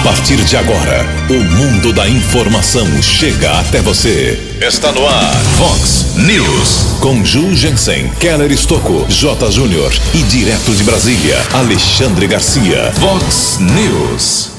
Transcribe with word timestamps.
A 0.00 0.02
partir 0.02 0.42
de 0.44 0.56
agora, 0.56 1.06
o 1.28 1.34
mundo 1.34 1.92
da 1.92 2.08
informação 2.08 2.86
chega 3.02 3.60
até 3.60 3.82
você. 3.82 4.56
Está 4.58 4.90
no 4.92 5.06
ar, 5.06 5.36
Fox 5.58 6.16
News. 6.16 6.96
Com 7.00 7.22
Ju 7.22 7.54
Jensen, 7.54 8.08
Keller 8.18 8.50
Estocco, 8.50 9.04
J. 9.10 9.50
Júnior 9.50 9.92
e 10.14 10.22
direto 10.22 10.74
de 10.74 10.84
Brasília, 10.84 11.36
Alexandre 11.52 12.26
Garcia. 12.26 12.90
Fox 12.98 13.58
News. 13.60 14.52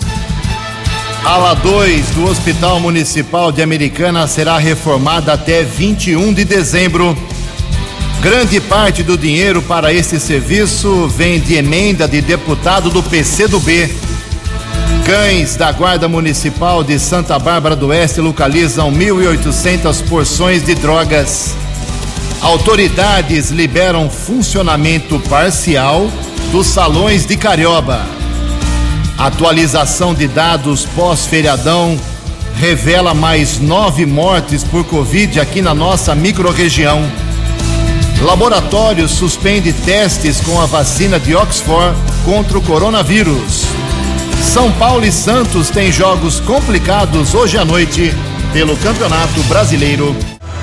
Ala 1.26 1.56
2 1.56 2.06
do 2.12 2.26
Hospital 2.30 2.80
Municipal 2.80 3.52
de 3.52 3.64
Americana 3.64 4.28
será 4.28 4.60
reformada 4.60 5.34
até 5.34 5.64
21 5.64 6.34
de 6.34 6.46
dezembro. 6.46 7.18
Grande 8.22 8.62
parte 8.62 9.02
do 9.02 9.18
dinheiro 9.18 9.60
para 9.64 9.92
esse 9.92 10.20
serviço 10.20 11.08
vem 11.08 11.40
de 11.40 11.56
emenda 11.56 12.08
de 12.08 12.22
deputado 12.22 12.92
do 12.92 13.02
PCdoB. 13.02 14.11
Cães 15.06 15.56
da 15.56 15.72
Guarda 15.72 16.08
Municipal 16.08 16.84
de 16.84 17.00
Santa 17.00 17.38
Bárbara 17.40 17.76
do 17.76 17.88
Oeste 17.88 18.22
localizam 18.22 18.92
1.800 18.92 20.08
porções 20.08 20.64
de 20.64 20.76
drogas. 20.76 21.56
Autoridades 22.42 23.50
liberam 23.50 24.10
funcionamento 24.10 25.20
parcial 25.22 26.10
dos 26.52 26.68
salões 26.68 27.26
de 27.26 27.36
Carioba. 27.36 28.06
Atualização 29.18 30.14
de 30.14 30.28
dados 30.28 30.86
pós-feriadão 30.96 32.00
revela 32.56 33.14
mais 33.14 33.60
nove 33.60 34.06
mortes 34.06 34.64
por 34.64 34.84
Covid 34.86 35.40
aqui 35.40 35.62
na 35.62 35.74
nossa 35.74 36.14
microrregião. 36.14 37.04
Laboratório 38.22 39.10
suspende 39.10 39.74
testes 39.74 40.40
com 40.42 40.62
a 40.62 40.68
vacina 40.68 41.20
de 41.20 41.36
Oxford 41.36 41.98
contra 42.24 42.58
o 42.58 42.62
coronavírus. 42.62 43.81
São 44.42 44.72
Paulo 44.74 45.06
e 45.06 45.12
Santos 45.12 45.70
têm 45.70 45.92
jogos 45.92 46.40
complicados 46.42 47.34
hoje 47.34 47.58
à 47.58 47.64
noite 47.64 48.14
pelo 48.52 48.76
Campeonato 48.78 49.42
Brasileiro. 49.44 50.14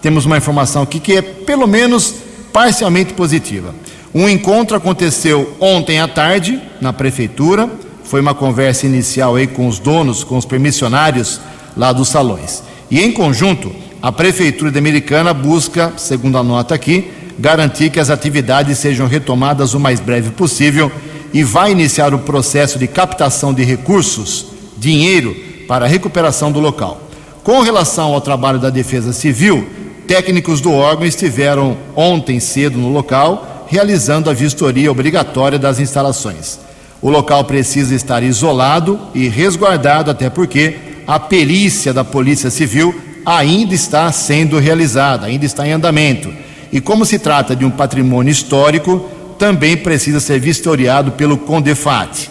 Temos 0.00 0.26
uma 0.26 0.36
informação 0.36 0.82
aqui 0.82 1.00
que 1.00 1.16
é 1.16 1.22
pelo 1.22 1.66
menos 1.66 2.14
parcialmente 2.52 3.14
positiva. 3.14 3.74
Um 4.14 4.28
encontro 4.28 4.76
aconteceu 4.76 5.54
ontem 5.60 6.00
à 6.00 6.08
tarde 6.08 6.60
na 6.80 6.92
prefeitura. 6.92 7.68
Foi 8.04 8.20
uma 8.20 8.34
conversa 8.34 8.86
inicial 8.86 9.36
aí 9.36 9.46
com 9.46 9.68
os 9.68 9.78
donos, 9.78 10.24
com 10.24 10.36
os 10.36 10.44
permissionários 10.44 11.40
lá 11.76 11.92
dos 11.92 12.08
salões. 12.08 12.62
E 12.90 13.00
em 13.00 13.12
conjunto, 13.12 13.70
a 14.00 14.10
Prefeitura 14.10 14.70
de 14.70 14.78
Americana 14.78 15.34
busca, 15.34 15.92
segundo 15.96 16.38
a 16.38 16.42
nota 16.42 16.74
aqui, 16.74 17.10
garantir 17.38 17.90
que 17.90 18.00
as 18.00 18.10
atividades 18.10 18.78
sejam 18.78 19.06
retomadas 19.06 19.74
o 19.74 19.80
mais 19.80 20.00
breve 20.00 20.30
possível 20.30 20.90
e 21.32 21.44
vai 21.44 21.72
iniciar 21.72 22.14
o 22.14 22.18
processo 22.20 22.78
de 22.78 22.86
captação 22.86 23.52
de 23.52 23.62
recursos, 23.62 24.46
dinheiro, 24.78 25.34
para 25.66 25.84
a 25.84 25.88
recuperação 25.88 26.50
do 26.50 26.60
local. 26.60 27.02
Com 27.44 27.60
relação 27.60 28.14
ao 28.14 28.20
trabalho 28.20 28.58
da 28.58 28.70
Defesa 28.70 29.12
Civil, 29.12 29.66
técnicos 30.06 30.60
do 30.60 30.72
órgão 30.72 31.06
estiveram 31.06 31.76
ontem 31.94 32.40
cedo 32.40 32.78
no 32.78 32.90
local, 32.90 33.66
realizando 33.68 34.30
a 34.30 34.34
vistoria 34.34 34.90
obrigatória 34.90 35.58
das 35.58 35.78
instalações. 35.78 36.58
O 37.00 37.10
local 37.10 37.44
precisa 37.44 37.94
estar 37.94 38.22
isolado 38.22 38.98
e 39.14 39.28
resguardado, 39.28 40.10
até 40.10 40.30
porque 40.30 40.76
a 41.06 41.20
perícia 41.20 41.92
da 41.92 42.02
Polícia 42.02 42.50
Civil 42.50 42.94
ainda 43.24 43.74
está 43.74 44.10
sendo 44.10 44.58
realizada, 44.58 45.26
ainda 45.26 45.44
está 45.44 45.66
em 45.66 45.72
andamento. 45.72 46.32
E 46.72 46.80
como 46.80 47.04
se 47.04 47.18
trata 47.18 47.54
de 47.54 47.64
um 47.64 47.70
patrimônio 47.70 48.32
histórico, 48.32 49.08
também 49.38 49.76
precisa 49.76 50.20
ser 50.20 50.40
vistoriado 50.40 51.12
pelo 51.12 51.36
Condefat. 51.36 52.30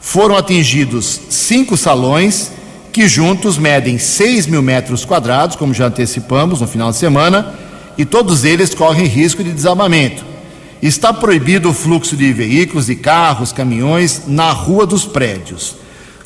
Foram 0.00 0.36
atingidos 0.36 1.20
cinco 1.28 1.76
salões 1.76 2.52
que 2.92 3.06
juntos 3.06 3.58
medem 3.58 3.98
6 3.98 4.46
mil 4.46 4.62
metros 4.62 5.04
quadrados, 5.04 5.56
como 5.56 5.74
já 5.74 5.86
antecipamos 5.86 6.60
no 6.60 6.66
final 6.66 6.90
de 6.90 6.96
semana, 6.96 7.54
e 7.96 8.04
todos 8.04 8.44
eles 8.44 8.74
correm 8.74 9.06
risco 9.06 9.42
de 9.42 9.52
desabamento. 9.52 10.24
Está 10.80 11.12
proibido 11.12 11.70
o 11.70 11.74
fluxo 11.74 12.16
de 12.16 12.32
veículos, 12.32 12.86
de 12.86 12.94
carros, 12.94 13.52
caminhões 13.52 14.22
na 14.26 14.50
rua 14.52 14.86
dos 14.86 15.04
prédios. 15.04 15.76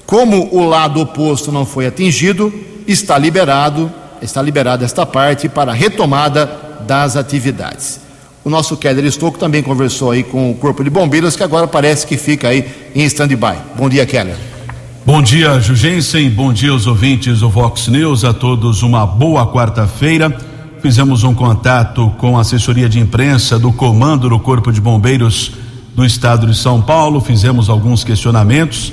Como 0.04 0.54
o 0.54 0.66
lado 0.66 1.00
oposto 1.00 1.50
não 1.50 1.64
foi 1.64 1.86
atingido, 1.86 2.52
está 2.86 3.16
liberado, 3.16 3.90
está 4.20 4.42
liberada 4.42 4.84
esta 4.84 5.06
parte 5.06 5.48
para 5.48 5.72
a 5.72 5.74
retomada 5.74 6.46
das 6.86 7.16
atividades. 7.16 8.01
O 8.44 8.50
nosso 8.50 8.76
Keller 8.76 9.04
Estouco 9.04 9.38
também 9.38 9.62
conversou 9.62 10.10
aí 10.10 10.24
com 10.24 10.50
o 10.50 10.54
Corpo 10.54 10.82
de 10.82 10.90
Bombeiros, 10.90 11.36
que 11.36 11.44
agora 11.44 11.68
parece 11.68 12.04
que 12.04 12.16
fica 12.16 12.48
aí 12.48 12.66
em 12.94 13.04
stand-by. 13.04 13.56
Bom 13.76 13.88
dia, 13.88 14.04
Keller. 14.04 14.34
Bom 15.06 15.22
dia, 15.22 15.60
Jugensen. 15.60 16.28
Bom 16.28 16.52
dia 16.52 16.72
aos 16.72 16.86
ouvintes 16.88 17.40
do 17.40 17.48
Vox 17.48 17.86
News. 17.86 18.24
A 18.24 18.32
todos 18.32 18.82
uma 18.82 19.06
boa 19.06 19.46
quarta-feira. 19.46 20.36
Fizemos 20.80 21.22
um 21.22 21.32
contato 21.32 22.12
com 22.18 22.36
a 22.36 22.40
assessoria 22.40 22.88
de 22.88 22.98
imprensa 22.98 23.60
do 23.60 23.72
comando 23.72 24.28
do 24.28 24.40
Corpo 24.40 24.72
de 24.72 24.80
Bombeiros 24.80 25.52
do 25.94 26.04
Estado 26.04 26.44
de 26.44 26.56
São 26.56 26.82
Paulo. 26.82 27.20
Fizemos 27.20 27.68
alguns 27.68 28.02
questionamentos 28.02 28.92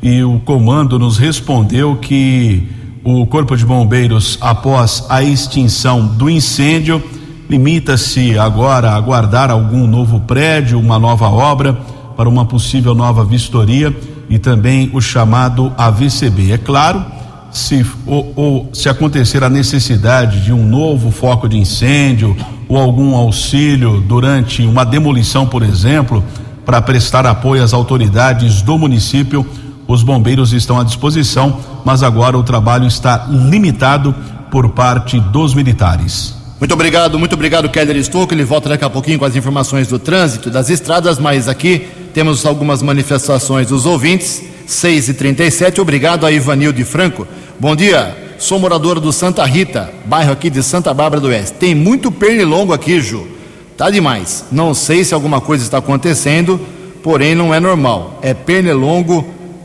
e 0.00 0.22
o 0.22 0.38
comando 0.38 1.00
nos 1.00 1.18
respondeu 1.18 1.96
que 1.96 2.68
o 3.02 3.26
Corpo 3.26 3.56
de 3.56 3.66
Bombeiros, 3.66 4.38
após 4.40 5.04
a 5.08 5.22
extinção 5.22 6.06
do 6.06 6.30
incêndio, 6.30 7.02
limita-se 7.48 8.38
agora 8.38 8.90
a 8.90 8.96
aguardar 8.96 9.50
algum 9.50 9.86
novo 9.86 10.20
prédio, 10.20 10.78
uma 10.78 10.98
nova 10.98 11.28
obra 11.28 11.74
para 12.16 12.28
uma 12.28 12.44
possível 12.44 12.94
nova 12.94 13.24
vistoria 13.24 13.94
e 14.28 14.38
também 14.38 14.90
o 14.92 15.00
chamado 15.00 15.72
AVCB. 15.76 16.52
É 16.52 16.58
claro, 16.58 17.04
se 17.50 17.84
ou, 18.06 18.32
ou, 18.34 18.70
se 18.72 18.88
acontecer 18.88 19.44
a 19.44 19.50
necessidade 19.50 20.42
de 20.42 20.52
um 20.52 20.66
novo 20.66 21.10
foco 21.10 21.48
de 21.48 21.58
incêndio 21.58 22.36
ou 22.68 22.76
algum 22.76 23.14
auxílio 23.14 24.00
durante 24.00 24.62
uma 24.62 24.84
demolição, 24.84 25.46
por 25.46 25.62
exemplo, 25.62 26.22
para 26.64 26.80
prestar 26.80 27.26
apoio 27.26 27.62
às 27.62 27.72
autoridades 27.72 28.62
do 28.62 28.78
município, 28.78 29.46
os 29.86 30.02
bombeiros 30.02 30.52
estão 30.52 30.80
à 30.80 30.84
disposição, 30.84 31.58
mas 31.84 32.02
agora 32.02 32.38
o 32.38 32.42
trabalho 32.42 32.86
está 32.86 33.26
limitado 33.28 34.14
por 34.50 34.70
parte 34.70 35.20
dos 35.20 35.54
militares. 35.54 36.43
Muito 36.64 36.72
obrigado, 36.72 37.18
muito 37.18 37.34
obrigado, 37.34 37.68
Keller 37.68 37.94
Estouco. 37.98 38.32
Ele 38.32 38.42
volta 38.42 38.70
daqui 38.70 38.82
a 38.82 38.88
pouquinho 38.88 39.18
com 39.18 39.26
as 39.26 39.36
informações 39.36 39.86
do 39.86 39.98
trânsito, 39.98 40.48
das 40.48 40.70
estradas, 40.70 41.18
mas 41.18 41.46
aqui 41.46 41.86
temos 42.14 42.46
algumas 42.46 42.80
manifestações 42.80 43.66
dos 43.66 43.84
ouvintes. 43.84 44.42
6 44.66 45.10
e 45.10 45.12
37 45.12 45.78
obrigado 45.82 46.24
a 46.24 46.32
Ivanilde 46.32 46.82
Franco. 46.82 47.28
Bom 47.60 47.76
dia, 47.76 48.16
sou 48.38 48.58
moradora 48.58 48.98
do 48.98 49.12
Santa 49.12 49.44
Rita, 49.44 49.92
bairro 50.06 50.32
aqui 50.32 50.48
de 50.48 50.62
Santa 50.62 50.94
Bárbara 50.94 51.20
do 51.20 51.28
Oeste. 51.28 51.52
Tem 51.58 51.74
muito 51.74 52.10
pernilongo 52.10 52.72
aqui, 52.72 52.98
Ju. 52.98 53.28
Tá 53.76 53.90
demais. 53.90 54.46
Não 54.50 54.72
sei 54.72 55.04
se 55.04 55.12
alguma 55.12 55.42
coisa 55.42 55.62
está 55.62 55.76
acontecendo, 55.76 56.58
porém 57.02 57.34
não 57.34 57.52
é 57.52 57.60
normal. 57.60 58.18
É 58.22 58.32
pernilongo 58.32 59.22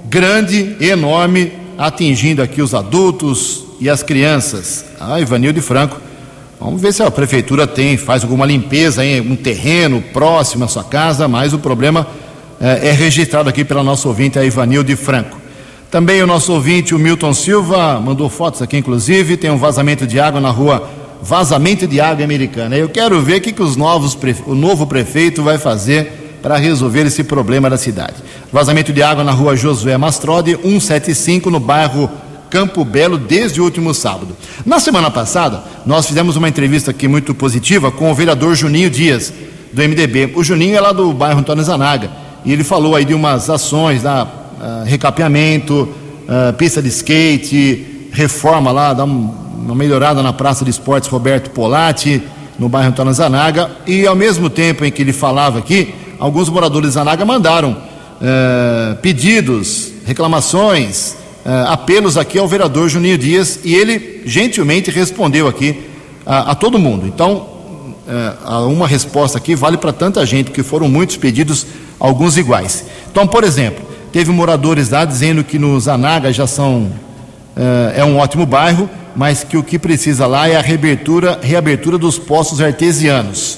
grande, 0.09 0.75
enorme, 0.81 1.53
atingindo 1.77 2.41
aqui 2.41 2.61
os 2.61 2.73
adultos 2.73 3.63
e 3.79 3.89
as 3.89 4.03
crianças. 4.03 4.83
Ah, 4.99 5.17
Ivanilde 5.17 5.61
Franco. 5.61 6.08
Vamos 6.59 6.81
ver 6.81 6.93
se 6.93 7.01
a 7.01 7.09
prefeitura 7.09 7.65
tem, 7.65 7.95
faz 7.95 8.23
alguma 8.23 8.45
limpeza 8.45 9.05
em 9.05 9.21
um 9.21 9.35
terreno 9.35 10.01
próximo 10.13 10.65
à 10.65 10.67
sua 10.67 10.83
casa, 10.83 11.25
mas 11.25 11.53
o 11.53 11.59
problema 11.59 12.05
é, 12.59 12.89
é 12.89 12.91
registrado 12.91 13.47
aqui 13.47 13.63
pela 13.63 13.81
nossa 13.81 14.07
ouvinte, 14.09 14.37
a 14.37 14.43
Ivanilde 14.43 14.93
Franco. 14.97 15.37
Também 15.89 16.21
o 16.21 16.27
nosso 16.27 16.51
ouvinte, 16.51 16.93
o 16.93 16.99
Milton 16.99 17.33
Silva, 17.33 17.99
mandou 17.99 18.29
fotos 18.29 18.61
aqui, 18.61 18.77
inclusive, 18.77 19.37
tem 19.37 19.49
um 19.49 19.57
vazamento 19.57 20.05
de 20.05 20.19
água 20.19 20.41
na 20.41 20.49
rua 20.49 20.89
Vazamento 21.21 21.85
de 21.85 21.99
Água 21.99 22.23
Americana. 22.23 22.77
Eu 22.77 22.87
quero 22.87 23.21
ver 23.21 23.37
o 23.37 23.41
que, 23.41 23.51
que 23.51 23.61
os 23.61 23.75
novos, 23.75 24.17
o 24.45 24.55
novo 24.55 24.87
prefeito 24.87 25.43
vai 25.43 25.57
fazer 25.57 26.37
para 26.41 26.55
resolver 26.57 27.05
esse 27.05 27.23
problema 27.23 27.69
da 27.69 27.77
cidade. 27.77 28.15
Vazamento 28.51 28.93
de 28.93 29.03
água 29.03 29.23
na 29.23 29.31
rua 29.31 29.55
Josué 29.55 29.97
Mastrode, 29.97 30.57
175, 30.61 31.49
no 31.49 31.59
bairro 31.59 32.09
Campo 32.49 32.83
Belo, 32.83 33.17
desde 33.17 33.61
o 33.61 33.63
último 33.63 33.93
sábado. 33.93 34.35
Na 34.65 34.79
semana 34.79 35.11
passada, 35.11 35.63
nós 35.85 36.05
fizemos 36.05 36.35
uma 36.35 36.49
entrevista 36.49 36.91
aqui 36.91 37.07
muito 37.07 37.33
positiva 37.33 37.91
com 37.91 38.11
o 38.11 38.15
vereador 38.15 38.55
Juninho 38.55 38.89
Dias, 38.89 39.33
do 39.71 39.81
MDB. 39.81 40.33
O 40.35 40.43
Juninho 40.43 40.75
é 40.75 40.81
lá 40.81 40.91
do 40.91 41.13
bairro 41.13 41.39
Antônio 41.39 41.63
Zanaga, 41.63 42.09
e 42.43 42.51
ele 42.51 42.63
falou 42.63 42.95
aí 42.95 43.05
de 43.05 43.13
umas 43.13 43.49
ações, 43.49 44.01
da, 44.01 44.23
uh, 44.23 44.83
recapeamento, 44.85 45.83
uh, 45.83 46.53
pista 46.53 46.81
de 46.81 46.89
skate, 46.89 48.09
reforma 48.11 48.71
lá, 48.71 48.93
dá 48.93 49.03
uma 49.03 49.75
melhorada 49.75 50.23
na 50.23 50.33
Praça 50.33 50.65
de 50.65 50.71
Esportes 50.71 51.09
Roberto 51.09 51.51
Polatti, 51.51 52.21
no 52.57 52.67
bairro 52.67 52.89
Antônio 52.89 53.13
Zanaga, 53.13 53.69
e 53.85 54.05
ao 54.05 54.15
mesmo 54.15 54.49
tempo 54.49 54.83
em 54.83 54.91
que 54.91 55.01
ele 55.01 55.13
falava 55.13 55.59
aqui, 55.59 55.93
alguns 56.19 56.49
moradores 56.49 56.89
de 56.89 56.93
Zanaga 56.95 57.23
mandaram 57.23 57.71
uh, 57.71 58.95
pedidos, 59.01 59.91
reclamações, 60.05 61.15
apelos 61.67 62.17
aqui 62.17 62.37
ao 62.37 62.47
vereador 62.47 62.89
Juninho 62.89 63.17
Dias 63.17 63.59
e 63.63 63.73
ele 63.73 64.21
gentilmente 64.25 64.91
respondeu 64.91 65.47
aqui 65.47 65.83
a, 66.25 66.51
a 66.51 66.55
todo 66.55 66.77
mundo. 66.77 67.07
Então, 67.07 67.47
uh, 68.09 68.67
uma 68.67 68.87
resposta 68.87 69.37
aqui 69.37 69.55
vale 69.55 69.77
para 69.77 69.93
tanta 69.93 70.25
gente, 70.25 70.51
que 70.51 70.63
foram 70.63 70.87
muitos 70.87 71.17
pedidos, 71.17 71.65
alguns 71.99 72.37
iguais. 72.37 72.85
Então, 73.11 73.27
por 73.27 73.43
exemplo, 73.43 73.85
teve 74.11 74.31
moradores 74.31 74.89
lá 74.89 75.05
dizendo 75.05 75.43
que 75.43 75.59
no 75.59 75.79
Zanaga 75.79 76.31
já 76.33 76.47
são. 76.47 76.91
Uh, 77.55 77.91
é 77.95 78.05
um 78.05 78.17
ótimo 78.17 78.45
bairro, 78.45 78.89
mas 79.15 79.43
que 79.43 79.57
o 79.57 79.63
que 79.63 79.77
precisa 79.77 80.25
lá 80.25 80.47
é 80.47 80.55
a 80.55 80.61
reabertura, 80.61 81.39
reabertura 81.41 81.97
dos 81.97 82.17
postos 82.17 82.61
artesianos. 82.61 83.57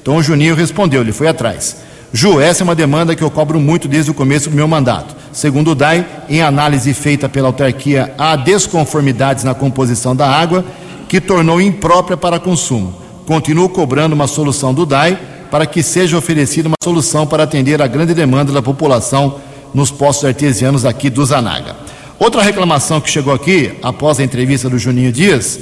Então 0.00 0.16
o 0.16 0.22
Juninho 0.22 0.54
respondeu, 0.54 1.00
ele 1.00 1.12
foi 1.12 1.26
atrás. 1.26 1.76
Ju, 2.12 2.40
essa 2.40 2.62
é 2.62 2.64
uma 2.64 2.74
demanda 2.74 3.14
que 3.14 3.22
eu 3.22 3.30
cobro 3.30 3.60
muito 3.60 3.86
desde 3.86 4.10
o 4.10 4.14
começo 4.14 4.50
do 4.50 4.56
meu 4.56 4.66
mandato. 4.66 5.14
Segundo 5.32 5.70
o 5.70 5.74
DAI, 5.76 6.04
em 6.28 6.42
análise 6.42 6.92
feita 6.92 7.28
pela 7.28 7.48
autarquia, 7.48 8.12
há 8.18 8.34
desconformidades 8.34 9.44
na 9.44 9.54
composição 9.54 10.14
da 10.16 10.28
água 10.28 10.64
que 11.08 11.20
tornou 11.20 11.60
imprópria 11.60 12.16
para 12.16 12.40
consumo. 12.40 12.92
Continuo 13.26 13.68
cobrando 13.68 14.12
uma 14.12 14.26
solução 14.26 14.74
do 14.74 14.84
DAI 14.84 15.16
para 15.52 15.66
que 15.66 15.84
seja 15.84 16.18
oferecida 16.18 16.66
uma 16.66 16.76
solução 16.82 17.28
para 17.28 17.44
atender 17.44 17.80
a 17.80 17.86
grande 17.86 18.12
demanda 18.12 18.52
da 18.52 18.60
população 18.60 19.40
nos 19.72 19.92
postos 19.92 20.24
artesianos 20.24 20.84
aqui 20.84 21.10
do 21.10 21.24
Zanaga. 21.24 21.76
Outra 22.18 22.42
reclamação 22.42 23.00
que 23.00 23.08
chegou 23.08 23.32
aqui, 23.32 23.72
após 23.82 24.18
a 24.18 24.24
entrevista 24.24 24.68
do 24.68 24.78
Juninho 24.78 25.12
Dias, 25.12 25.60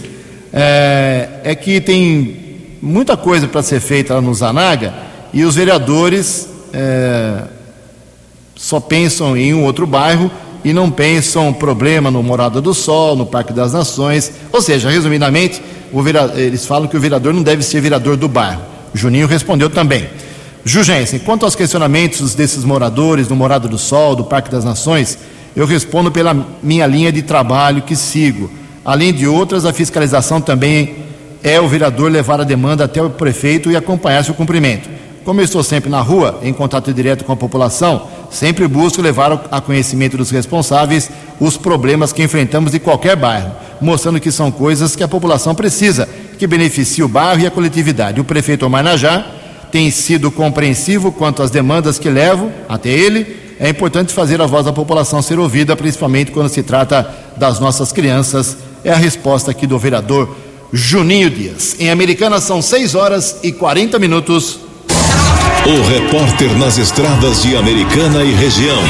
é, 0.50 1.28
é 1.44 1.54
que 1.54 1.78
tem 1.78 2.56
muita 2.80 3.18
coisa 3.18 3.46
para 3.46 3.62
ser 3.62 3.80
feita 3.80 4.14
lá 4.14 4.22
no 4.22 4.32
Zanaga 4.34 5.07
e 5.32 5.44
os 5.44 5.54
vereadores 5.54 6.48
é, 6.72 7.42
só 8.56 8.80
pensam 8.80 9.36
em 9.36 9.54
um 9.54 9.64
outro 9.64 9.86
bairro 9.86 10.30
e 10.64 10.72
não 10.72 10.90
pensam 10.90 11.52
problema 11.52 12.10
no 12.10 12.22
Morada 12.22 12.60
do 12.60 12.75
Sol, 12.75 13.16
no 13.16 13.26
Parque 13.26 13.52
das 13.52 13.72
Nações. 13.72 14.32
Ou 14.52 14.60
seja, 14.60 14.90
resumidamente, 14.90 15.62
vereador, 15.92 16.38
eles 16.38 16.66
falam 16.66 16.88
que 16.88 16.96
o 16.96 17.00
vereador 17.00 17.32
não 17.32 17.42
deve 17.42 17.62
ser 17.62 17.80
vereador 17.80 18.16
do 18.16 18.28
bairro. 18.28 18.62
Juninho 18.92 19.26
respondeu 19.26 19.70
também. 19.70 20.08
Jugensen, 20.64 21.20
quanto 21.20 21.44
aos 21.44 21.54
questionamentos 21.54 22.34
desses 22.34 22.64
moradores 22.64 23.28
do 23.28 23.36
Morada 23.36 23.69
do 23.69 23.78
Sol, 23.78 24.16
do 24.16 24.25
Parque 24.25 24.50
das 24.50 24.64
Nações, 24.64 25.19
eu 25.54 25.66
respondo 25.66 26.10
pela 26.10 26.36
minha 26.62 26.86
linha 26.86 27.12
de 27.12 27.22
trabalho 27.22 27.82
que 27.82 27.96
sigo. 27.96 28.50
Além 28.84 29.12
de 29.12 29.26
outras, 29.26 29.64
a 29.64 29.72
fiscalização 29.72 30.40
também 30.40 30.96
é 31.42 31.60
o 31.60 31.69
vereador 31.69 32.10
levar 32.10 32.40
a 32.40 32.44
demanda 32.44 32.84
até 32.84 33.00
o 33.00 33.10
prefeito 33.10 33.70
e 33.70 33.76
acompanhar 33.76 34.25
seu 34.25 34.34
cumprimento. 34.34 34.88
Como 35.28 35.42
eu 35.42 35.44
estou 35.44 35.62
sempre 35.62 35.90
na 35.90 36.00
rua, 36.00 36.40
em 36.42 36.54
contato 36.54 36.90
direto 36.90 37.22
com 37.22 37.30
a 37.30 37.36
população, 37.36 38.08
sempre 38.30 38.66
busco 38.66 39.02
levar 39.02 39.46
a 39.50 39.60
conhecimento 39.60 40.16
dos 40.16 40.30
responsáveis 40.30 41.10
os 41.38 41.54
problemas 41.54 42.14
que 42.14 42.22
enfrentamos 42.22 42.75
em 42.75 42.78
qualquer 42.78 43.14
bairro, 43.14 43.52
mostrando 43.78 44.20
que 44.20 44.32
são 44.32 44.50
coisas 44.50 44.96
que 44.96 45.02
a 45.02 45.06
população 45.06 45.54
precisa, 45.54 46.08
que 46.38 46.46
beneficia 46.46 47.04
o 47.04 47.08
bairro 47.08 47.42
e 47.42 47.46
a 47.46 47.50
coletividade. 47.50 48.19
O 48.19 48.25
prefeito 48.25 48.64
Omar 48.64 48.82
Najá 48.82 49.26
tem 49.70 49.90
sido 49.90 50.30
compreensivo 50.30 51.12
quanto 51.12 51.42
às 51.42 51.50
demandas 51.50 51.98
que 51.98 52.08
levo 52.08 52.50
até 52.66 52.88
ele. 52.88 53.54
É 53.60 53.69
importante 53.69 54.14
fazer 54.14 54.40
a 54.40 54.46
voz 54.46 54.64
da 54.64 54.72
população 54.72 55.20
ser 55.20 55.38
ouvida, 55.38 55.76
principalmente 55.76 56.30
quando 56.30 56.48
se 56.48 56.62
trata 56.62 57.06
das 57.36 57.60
nossas 57.60 57.92
crianças. 57.92 58.56
É 58.82 58.92
a 58.92 58.96
resposta 58.96 59.50
aqui 59.50 59.66
do 59.66 59.78
vereador 59.78 60.34
Juninho 60.72 61.28
Dias. 61.28 61.76
Em 61.78 61.90
Americana 61.90 62.40
são 62.40 62.62
6 62.62 62.94
horas 62.94 63.40
e 63.42 63.52
40 63.52 63.99
minutos. 63.99 64.67
O 65.68 65.87
repórter 65.87 66.56
nas 66.56 66.78
estradas 66.78 67.42
de 67.42 67.54
Americana 67.54 68.25
e 68.25 68.32
região, 68.32 68.82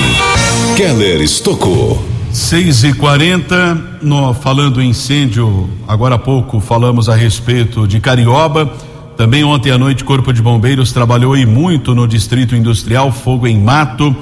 Keller 0.77 1.21
Estocou. 1.21 2.01
6 2.33 2.85
e 2.85 2.93
40 2.93 3.99
no, 4.01 4.33
falando 4.33 4.81
em 4.81 4.91
incêndio, 4.91 5.69
agora 5.89 6.15
há 6.15 6.19
pouco 6.19 6.61
falamos 6.61 7.09
a 7.09 7.17
respeito 7.17 7.85
de 7.89 7.99
Carioba. 7.99 8.73
Também 9.17 9.43
ontem 9.43 9.73
à 9.73 9.77
noite, 9.77 10.05
Corpo 10.05 10.33
de 10.33 10.41
Bombeiros 10.41 10.93
trabalhou 10.93 11.37
e 11.37 11.45
muito 11.45 11.97
no 11.97 12.07
Distrito 12.07 12.55
Industrial, 12.55 13.11
fogo 13.11 13.49
em 13.49 13.59
mato, 13.59 14.15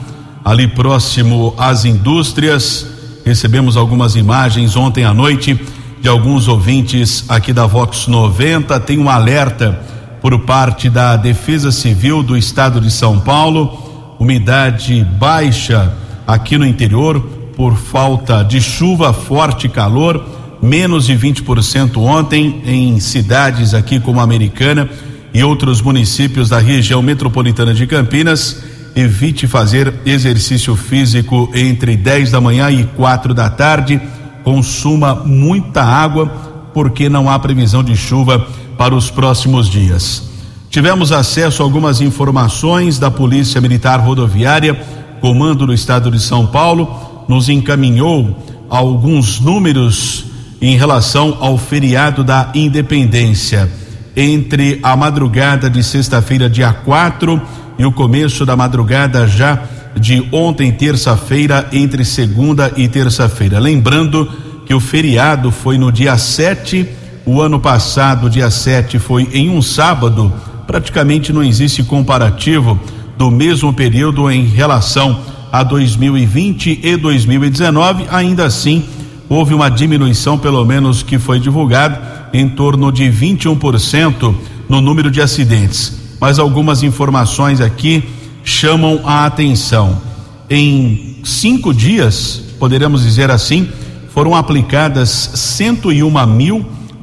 ali 0.43 0.67
próximo 0.67 1.55
às 1.59 1.85
indústrias. 1.85 2.87
Recebemos 3.23 3.77
algumas 3.77 4.17
imagens 4.17 4.77
ontem 4.77 5.05
à 5.05 5.13
noite 5.13 5.61
de 6.01 6.09
alguns 6.09 6.49
ouvintes 6.49 7.23
aqui 7.29 7.53
da 7.53 7.67
Vox 7.67 8.07
90. 8.07 8.81
Tem 8.81 8.99
um 8.99 9.11
alerta 9.11 9.79
por 10.27 10.41
parte 10.41 10.91
da 10.91 11.17
Defesa 11.17 11.71
Civil 11.71 12.21
do 12.21 12.37
Estado 12.37 12.81
de 12.81 12.91
São 12.91 13.21
Paulo, 13.21 14.17
umidade 14.19 15.07
baixa 15.21 15.93
aqui 16.27 16.59
no 16.59 16.67
interior 16.67 17.21
por 17.55 17.77
falta 17.77 18.43
de 18.43 18.61
chuva, 18.61 19.13
forte 19.13 19.69
calor, 19.69 20.21
menos 20.61 21.07
de 21.07 21.17
20% 21.17 21.99
ontem 21.99 22.61
em 22.67 22.99
cidades 22.99 23.73
aqui 23.73 24.01
como 24.01 24.19
Americana 24.19 24.91
e 25.33 25.45
outros 25.45 25.81
municípios 25.81 26.49
da 26.49 26.59
região 26.59 27.01
metropolitana 27.01 27.73
de 27.73 27.87
Campinas. 27.87 28.65
Evite 28.97 29.47
fazer 29.47 29.95
exercício 30.05 30.75
físico 30.75 31.49
entre 31.55 31.97
10 31.97 32.33
da 32.33 32.41
manhã 32.41 32.69
e 32.69 32.83
4 32.83 33.33
da 33.33 33.49
tarde. 33.49 34.01
Consuma 34.43 35.15
muita 35.15 35.85
água, 35.85 36.27
porque 36.75 37.09
não 37.09 37.31
há 37.31 37.39
previsão 37.39 37.85
de 37.85 37.97
chuva 37.97 38.45
para 38.77 38.95
os 38.95 39.11
próximos 39.11 39.69
dias. 39.69 40.23
Tivemos 40.71 41.13
acesso 41.13 41.63
a 41.63 41.65
algumas 41.65 42.01
informações 42.01 42.99
da 42.99 43.11
Polícia 43.11 43.61
Militar 43.61 43.99
Rodoviária, 44.01 44.75
comando 45.21 45.67
do 45.67 45.73
estado 45.73 46.11
de 46.11 46.21
São 46.21 46.47
Paulo, 46.47 47.25
nos 47.29 47.49
encaminhou 47.49 48.37
alguns 48.69 49.41
números 49.41 50.27
em 50.61 50.77
relação 50.77 51.37
ao 51.41 51.57
feriado 51.57 52.23
da 52.23 52.51
Independência. 52.55 53.71
Entre 54.15 54.81
a 54.83 54.97
madrugada 54.97 55.69
de 55.69 55.83
sexta-feira, 55.83 56.49
dia 56.49 56.73
4, 56.73 57.41
e 57.79 57.85
o 57.85 57.93
começo 57.93 58.47
da 58.47 58.57
madrugada 58.57 59.27
já 59.27 59.63
de 59.99 60.27
ontem, 60.33 60.73
terça-feira, 60.73 61.69
entre 61.73 62.05
segunda 62.05 62.73
e 62.77 62.89
terça-feira. 62.89 63.59
Lembrando 63.59 64.31
que 64.67 64.75
o 64.75 64.81
feriado 64.81 65.51
foi 65.51 65.79
no 65.79 65.91
dia 65.91 66.17
7, 66.19 66.87
o 67.27 67.43
ano 67.43 67.59
passado, 67.59 68.31
dia 68.31 68.49
7, 68.49 69.01
foi 69.01 69.29
em 69.33 69.51
um 69.51 69.61
sábado. 69.61 70.33
Praticamente 70.65 71.33
não 71.33 71.43
existe 71.43 71.83
comparativo 71.83 72.79
do 73.19 73.33
mesmo 73.33 73.75
período 73.75 74.31
em 74.31 74.47
relação 74.47 75.19
a 75.51 75.65
2020 75.65 76.81
e 76.85 76.97
2019. 76.97 78.07
Ainda 78.13 78.47
assim, 78.47 78.85
houve 79.29 79.55
uma 79.55 79.69
diminuição, 79.69 80.39
pelo 80.39 80.65
menos 80.65 81.03
que 81.03 81.19
foi 81.19 81.41
divulgado, 81.41 81.99
em 82.33 82.49
torno 82.49 82.93
de 82.93 83.05
21% 83.05 84.33
no 84.69 84.81
número 84.81 85.11
de 85.11 85.21
acidentes. 85.21 86.17
Mas 86.21 86.39
algumas 86.39 86.85
informações 86.85 87.61
aqui 87.61 88.05
chamam 88.45 89.01
a 89.05 89.27
atenção. 89.27 90.01
Em 90.49 91.17
cinco 91.25 91.75
dias, 91.75 92.41
poderemos 92.61 93.03
dizer 93.03 93.33
assim, 93.33 93.69
foram 94.15 94.33
aplicadas 94.33 95.31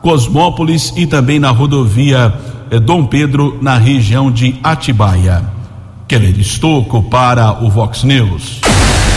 Cosmópolis 0.00 0.94
e 0.96 1.06
também 1.06 1.38
na 1.38 1.50
rodovia 1.50 2.32
eh, 2.70 2.80
Dom 2.80 3.04
Pedro, 3.04 3.58
na 3.60 3.76
região 3.76 4.30
de 4.30 4.58
Atibaia. 4.62 5.44
Keller 6.08 6.38
Estocco 6.38 7.02
para 7.02 7.62
o 7.62 7.68
Vox 7.68 8.02
News. 8.02 8.65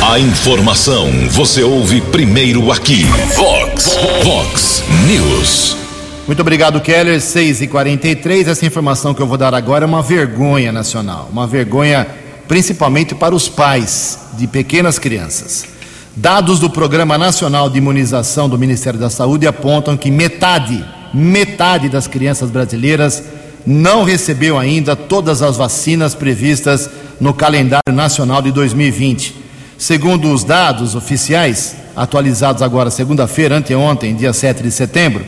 A 0.01 0.17
informação 0.17 1.09
você 1.29 1.61
ouve 1.61 1.99
primeiro 1.99 2.71
aqui. 2.71 3.03
Vox, 3.35 3.97
Vox 4.23 4.83
News. 5.05 5.75
Muito 6.25 6.39
obrigado, 6.39 6.79
Keller. 6.79 7.19
6 7.19 7.63
e 7.63 7.67
43 7.67 8.47
Essa 8.47 8.65
informação 8.65 9.13
que 9.13 9.21
eu 9.21 9.27
vou 9.27 9.37
dar 9.37 9.53
agora 9.53 9.83
é 9.83 9.87
uma 9.87 10.01
vergonha 10.01 10.71
nacional. 10.71 11.27
Uma 11.29 11.45
vergonha 11.45 12.07
principalmente 12.47 13.13
para 13.13 13.35
os 13.35 13.49
pais 13.49 14.19
de 14.37 14.47
pequenas 14.47 14.97
crianças. 14.97 15.65
Dados 16.15 16.61
do 16.61 16.69
Programa 16.69 17.17
Nacional 17.17 17.69
de 17.69 17.77
Imunização 17.77 18.47
do 18.47 18.57
Ministério 18.57 18.99
da 18.99 19.09
Saúde 19.09 19.45
apontam 19.45 19.97
que 19.97 20.09
metade, 20.09 20.83
metade 21.13 21.89
das 21.89 22.07
crianças 22.07 22.49
brasileiras 22.49 23.21
não 23.65 24.05
recebeu 24.05 24.57
ainda 24.57 24.95
todas 24.95 25.41
as 25.41 25.57
vacinas 25.57 26.15
previstas 26.15 26.89
no 27.19 27.33
calendário 27.33 27.93
nacional 27.93 28.41
de 28.41 28.51
2020. 28.53 29.48
Segundo 29.79 30.31
os 30.33 30.43
dados 30.43 30.93
oficiais, 30.93 31.75
atualizados 31.95 32.61
agora 32.61 32.91
segunda-feira, 32.91 33.55
anteontem, 33.55 34.13
dia 34.13 34.33
7 34.33 34.61
de 34.61 34.69
setembro, 34.71 35.25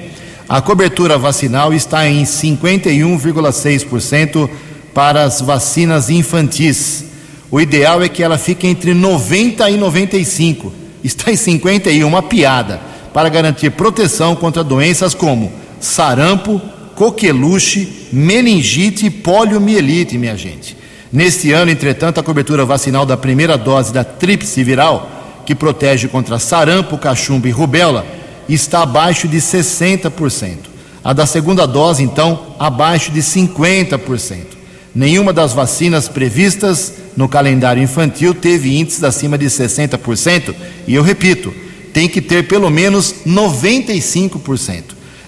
a 0.47 0.61
cobertura 0.61 1.17
vacinal 1.17 1.73
está 1.73 2.07
em 2.09 2.23
51,6% 2.23 4.49
para 4.93 5.23
as 5.23 5.39
vacinas 5.39 6.09
infantis. 6.09 7.05
O 7.49 7.61
ideal 7.61 8.03
é 8.03 8.09
que 8.09 8.21
ela 8.21 8.37
fique 8.37 8.67
entre 8.67 8.93
90 8.93 9.69
e 9.69 9.77
95. 9.77 10.73
Está 11.01 11.31
em 11.31 11.37
51, 11.37 12.05
uma 12.05 12.21
piada, 12.21 12.81
para 13.13 13.29
garantir 13.29 13.69
proteção 13.69 14.35
contra 14.35 14.65
doenças 14.65 15.13
como 15.13 15.49
sarampo, 15.79 16.61
coqueluche, 16.93 18.09
meningite 18.11 19.05
e 19.05 19.09
poliomielite, 19.09 20.17
minha 20.17 20.35
gente. 20.35 20.80
Neste 21.11 21.51
ano, 21.51 21.69
entretanto, 21.69 22.19
a 22.19 22.23
cobertura 22.23 22.65
vacinal 22.65 23.05
da 23.05 23.17
primeira 23.17 23.57
dose 23.57 23.91
da 23.91 24.03
tríplice 24.03 24.63
viral, 24.63 25.43
que 25.45 25.53
protege 25.53 26.07
contra 26.07 26.39
sarampo, 26.39 26.97
cachumba 26.97 27.47
e 27.47 27.51
rubéola, 27.51 28.05
está 28.47 28.83
abaixo 28.83 29.27
de 29.27 29.37
60%. 29.37 30.57
A 31.03 31.13
da 31.13 31.25
segunda 31.25 31.65
dose, 31.65 32.01
então, 32.03 32.55
abaixo 32.57 33.11
de 33.11 33.21
50%. 33.21 34.61
Nenhuma 34.93 35.33
das 35.33 35.53
vacinas 35.53 36.07
previstas 36.07 36.93
no 37.17 37.27
calendário 37.27 37.83
infantil 37.83 38.33
teve 38.33 38.77
índices 38.77 39.03
acima 39.03 39.37
de 39.37 39.47
60%, 39.47 40.53
e 40.87 40.93
eu 40.95 41.03
repito, 41.03 41.53
tem 41.93 42.07
que 42.07 42.21
ter 42.21 42.47
pelo 42.47 42.69
menos 42.69 43.15
95%. 43.25 44.83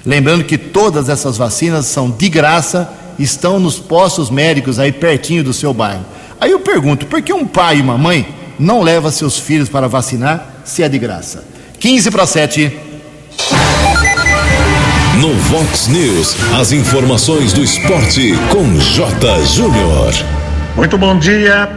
Lembrando 0.06 0.44
que 0.44 0.58
todas 0.58 1.10
essas 1.10 1.38
vacinas 1.38 1.86
são 1.88 2.10
de 2.10 2.30
graça, 2.30 2.90
estão 3.20 3.60
nos 3.60 3.80
postos 3.80 4.30
médicos 4.30 4.80
aí 4.80 4.92
pertinho 4.92 5.44
do 5.44 5.54
seu 5.54 5.74
bairro. 5.74 6.06
Aí 6.40 6.52
eu 6.52 6.60
pergunto, 6.60 7.06
por 7.06 7.22
que 7.22 7.32
um 7.32 7.46
pai 7.46 7.78
e 7.78 7.82
uma 7.82 7.98
mãe 7.98 8.28
não 8.60 8.82
leva 8.82 9.12
seus 9.12 9.40
filhos 9.40 9.70
para 9.70 9.88
vacinar 9.88 10.62
se 10.66 10.84
é 10.84 10.90
de 10.90 11.00
graça? 11.00 11.44
15 11.80 12.12
para 12.12 12.26
7. 12.26 12.72
No 15.20 15.34
Vox 15.34 15.88
News, 15.88 16.36
as 16.60 16.72
informações 16.72 17.54
do 17.54 17.64
esporte 17.64 18.34
com 18.52 18.78
J. 18.80 19.46
Júnior. 19.46 20.14
Muito 20.76 20.98
bom 20.98 21.18
dia. 21.18 21.70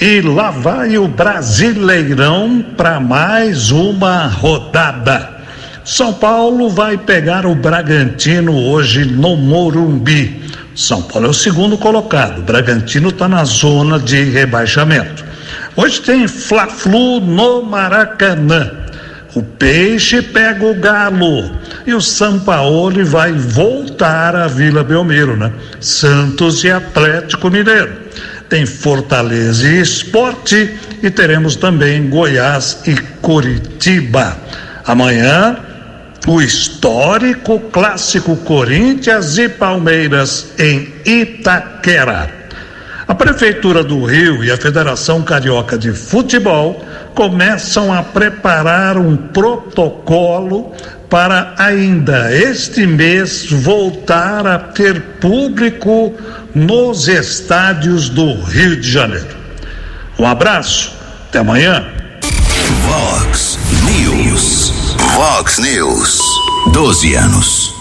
E 0.00 0.20
lá 0.20 0.50
vai 0.50 0.98
o 0.98 1.06
Brasileirão 1.06 2.64
para 2.76 2.98
mais 2.98 3.70
uma 3.70 4.26
rodada. 4.26 5.33
São 5.84 6.14
Paulo 6.14 6.70
vai 6.70 6.96
pegar 6.96 7.44
o 7.44 7.54
Bragantino 7.54 8.56
hoje 8.56 9.04
no 9.04 9.36
Morumbi. 9.36 10.42
São 10.74 11.02
Paulo 11.02 11.26
é 11.26 11.30
o 11.30 11.34
segundo 11.34 11.76
colocado. 11.76 12.38
O 12.38 12.42
Bragantino 12.42 13.10
está 13.10 13.28
na 13.28 13.44
zona 13.44 13.98
de 13.98 14.24
rebaixamento. 14.24 15.22
Hoje 15.76 16.00
tem 16.00 16.26
Fla-Flu 16.26 17.20
no 17.20 17.62
Maracanã. 17.62 18.70
O 19.34 19.42
peixe 19.42 20.22
pega 20.22 20.64
o 20.64 20.74
galo 20.74 21.50
e 21.86 21.92
o 21.92 22.00
Sampaoli 22.00 23.04
vai 23.04 23.32
voltar 23.32 24.34
à 24.34 24.46
Vila 24.46 24.82
Belmiro, 24.82 25.36
né? 25.36 25.52
Santos 25.80 26.64
e 26.64 26.70
Atlético 26.70 27.50
Mineiro. 27.50 27.92
Tem 28.48 28.64
Fortaleza 28.64 29.68
e 29.68 29.82
Esporte 29.82 30.78
e 31.02 31.10
teremos 31.10 31.56
também 31.56 32.08
Goiás 32.08 32.80
e 32.86 32.94
Curitiba. 33.20 34.34
Amanhã, 34.86 35.58
o 36.26 36.40
histórico 36.40 37.60
clássico 37.70 38.36
Corinthians 38.36 39.36
e 39.38 39.48
Palmeiras 39.48 40.52
em 40.58 40.92
Itaquera. 41.04 42.30
A 43.06 43.14
Prefeitura 43.14 43.84
do 43.84 44.04
Rio 44.04 44.42
e 44.42 44.50
a 44.50 44.56
Federação 44.56 45.22
Carioca 45.22 45.76
de 45.76 45.92
Futebol 45.92 46.82
começam 47.14 47.92
a 47.92 48.02
preparar 48.02 48.96
um 48.96 49.14
protocolo 49.16 50.72
para 51.10 51.54
ainda 51.58 52.34
este 52.34 52.86
mês 52.86 53.46
voltar 53.50 54.46
a 54.46 54.58
ter 54.58 55.00
público 55.20 56.14
nos 56.54 57.06
estádios 57.06 58.08
do 58.08 58.34
Rio 58.42 58.80
de 58.80 58.90
Janeiro. 58.90 59.36
Um 60.18 60.26
abraço, 60.26 60.96
até 61.28 61.40
amanhã. 61.40 61.84
Vox. 62.86 63.53
Vox 65.14 65.60
News. 65.60 66.18
12 66.72 67.14
anos. 67.14 67.72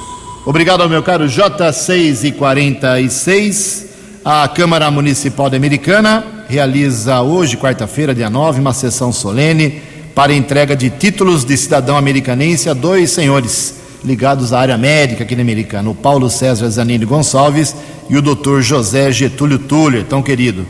Obrigado 0.45 0.87
meu 0.87 1.01
caro 1.01 1.25
J6 1.25 2.25
e 2.25 2.31
46. 2.31 3.87
A 4.23 4.47
Câmara 4.47 4.91
Municipal 4.91 5.49
de 5.49 5.55
Americana 5.55 6.23
realiza 6.47 7.23
hoje, 7.23 7.57
quarta-feira, 7.57 8.13
dia 8.13 8.29
9, 8.29 8.59
uma 8.59 8.71
sessão 8.71 9.11
solene 9.11 9.81
para 10.13 10.31
entrega 10.31 10.75
de 10.75 10.91
títulos 10.91 11.43
de 11.43 11.57
cidadão 11.57 11.97
americanense 11.97 12.69
a 12.69 12.73
dois 12.75 13.09
senhores 13.09 13.77
ligados 14.05 14.53
à 14.53 14.59
área 14.59 14.77
médica 14.77 15.23
aqui 15.23 15.35
na 15.35 15.41
Americana, 15.41 15.89
o 15.89 15.95
Paulo 15.95 16.29
César 16.29 16.69
Zanini 16.69 17.03
Gonçalves 17.03 17.75
e 18.11 18.15
o 18.15 18.21
Dr. 18.21 18.61
José 18.61 19.11
Getúlio 19.11 19.57
Tuller, 19.57 20.03
tão 20.03 20.21
querido. 20.21 20.67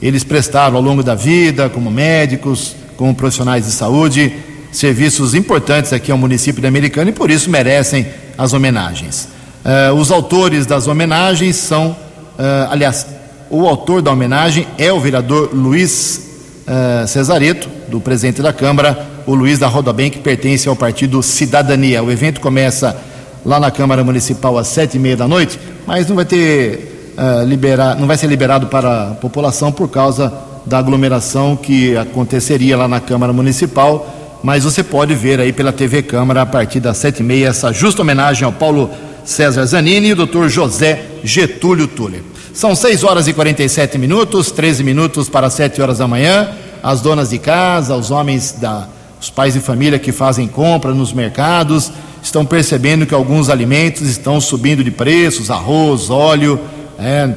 Eles 0.00 0.22
prestaram 0.22 0.76
ao 0.76 0.82
longo 0.82 1.02
da 1.02 1.16
vida, 1.16 1.68
como 1.68 1.90
médicos, 1.90 2.76
como 2.96 3.12
profissionais 3.16 3.64
de 3.64 3.72
saúde, 3.72 4.53
serviços 4.74 5.34
importantes 5.34 5.92
aqui 5.92 6.10
ao 6.10 6.18
município 6.18 6.60
da 6.60 6.68
Americana 6.68 7.10
e 7.10 7.12
por 7.12 7.30
isso 7.30 7.48
merecem 7.48 8.06
as 8.36 8.52
homenagens. 8.52 9.28
Uh, 9.64 9.94
os 9.94 10.10
autores 10.10 10.66
das 10.66 10.88
homenagens 10.88 11.56
são, 11.56 11.90
uh, 11.90 12.70
aliás, 12.70 13.06
o 13.48 13.66
autor 13.66 14.02
da 14.02 14.10
homenagem 14.10 14.66
é 14.76 14.92
o 14.92 14.98
vereador 14.98 15.50
Luiz 15.54 16.20
uh, 16.66 17.06
Cesareto, 17.06 17.68
do 17.88 18.00
presidente 18.00 18.42
da 18.42 18.52
Câmara, 18.52 19.06
o 19.26 19.34
Luiz 19.34 19.58
da 19.58 19.68
Roda 19.68 19.92
Bem, 19.92 20.10
que 20.10 20.18
pertence 20.18 20.68
ao 20.68 20.74
partido 20.74 21.22
Cidadania. 21.22 22.02
O 22.02 22.10
evento 22.10 22.40
começa 22.40 22.96
lá 23.44 23.60
na 23.60 23.70
Câmara 23.70 24.02
Municipal 24.02 24.58
às 24.58 24.66
sete 24.66 24.96
e 24.96 25.00
meia 25.00 25.16
da 25.16 25.28
noite, 25.28 25.58
mas 25.86 26.08
não 26.08 26.16
vai 26.16 26.24
ter 26.24 27.14
uh, 27.16 27.46
liberar, 27.46 27.94
não 27.96 28.08
vai 28.08 28.16
ser 28.16 28.26
liberado 28.26 28.66
para 28.66 29.10
a 29.10 29.14
população 29.14 29.70
por 29.70 29.88
causa 29.88 30.32
da 30.66 30.78
aglomeração 30.78 31.54
que 31.54 31.96
aconteceria 31.96 32.76
lá 32.76 32.88
na 32.88 33.00
Câmara 33.00 33.32
Municipal. 33.32 34.23
Mas 34.44 34.62
você 34.62 34.82
pode 34.82 35.14
ver 35.14 35.40
aí 35.40 35.54
pela 35.54 35.72
TV 35.72 36.02
Câmara 36.02 36.42
a 36.42 36.46
partir 36.46 36.78
das 36.78 36.98
sete 36.98 37.20
e 37.20 37.22
meia 37.22 37.48
essa 37.48 37.72
justa 37.72 38.02
homenagem 38.02 38.44
ao 38.44 38.52
Paulo 38.52 38.90
César 39.24 39.64
Zanini 39.64 40.08
e 40.08 40.12
o 40.12 40.26
Dr. 40.26 40.48
José 40.48 41.02
Getúlio 41.24 41.88
Tuller. 41.88 42.20
São 42.52 42.74
6 42.74 43.04
horas 43.04 43.26
e 43.26 43.32
47 43.32 43.96
minutos, 43.96 44.50
13 44.50 44.84
minutos 44.84 45.30
para 45.30 45.48
7 45.48 45.80
horas 45.80 45.96
da 45.96 46.06
manhã. 46.06 46.50
As 46.82 47.00
donas 47.00 47.30
de 47.30 47.38
casa, 47.38 47.96
os 47.96 48.10
homens 48.10 48.52
da, 48.52 48.86
os 49.18 49.30
pais 49.30 49.54
de 49.54 49.60
família 49.60 49.98
que 49.98 50.12
fazem 50.12 50.46
compra 50.46 50.92
nos 50.92 51.14
mercados 51.14 51.90
estão 52.22 52.44
percebendo 52.44 53.06
que 53.06 53.14
alguns 53.14 53.48
alimentos 53.48 54.02
estão 54.02 54.42
subindo 54.42 54.84
de 54.84 54.90
preços, 54.90 55.50
arroz, 55.50 56.10
óleo. 56.10 56.60
É, 56.98 57.30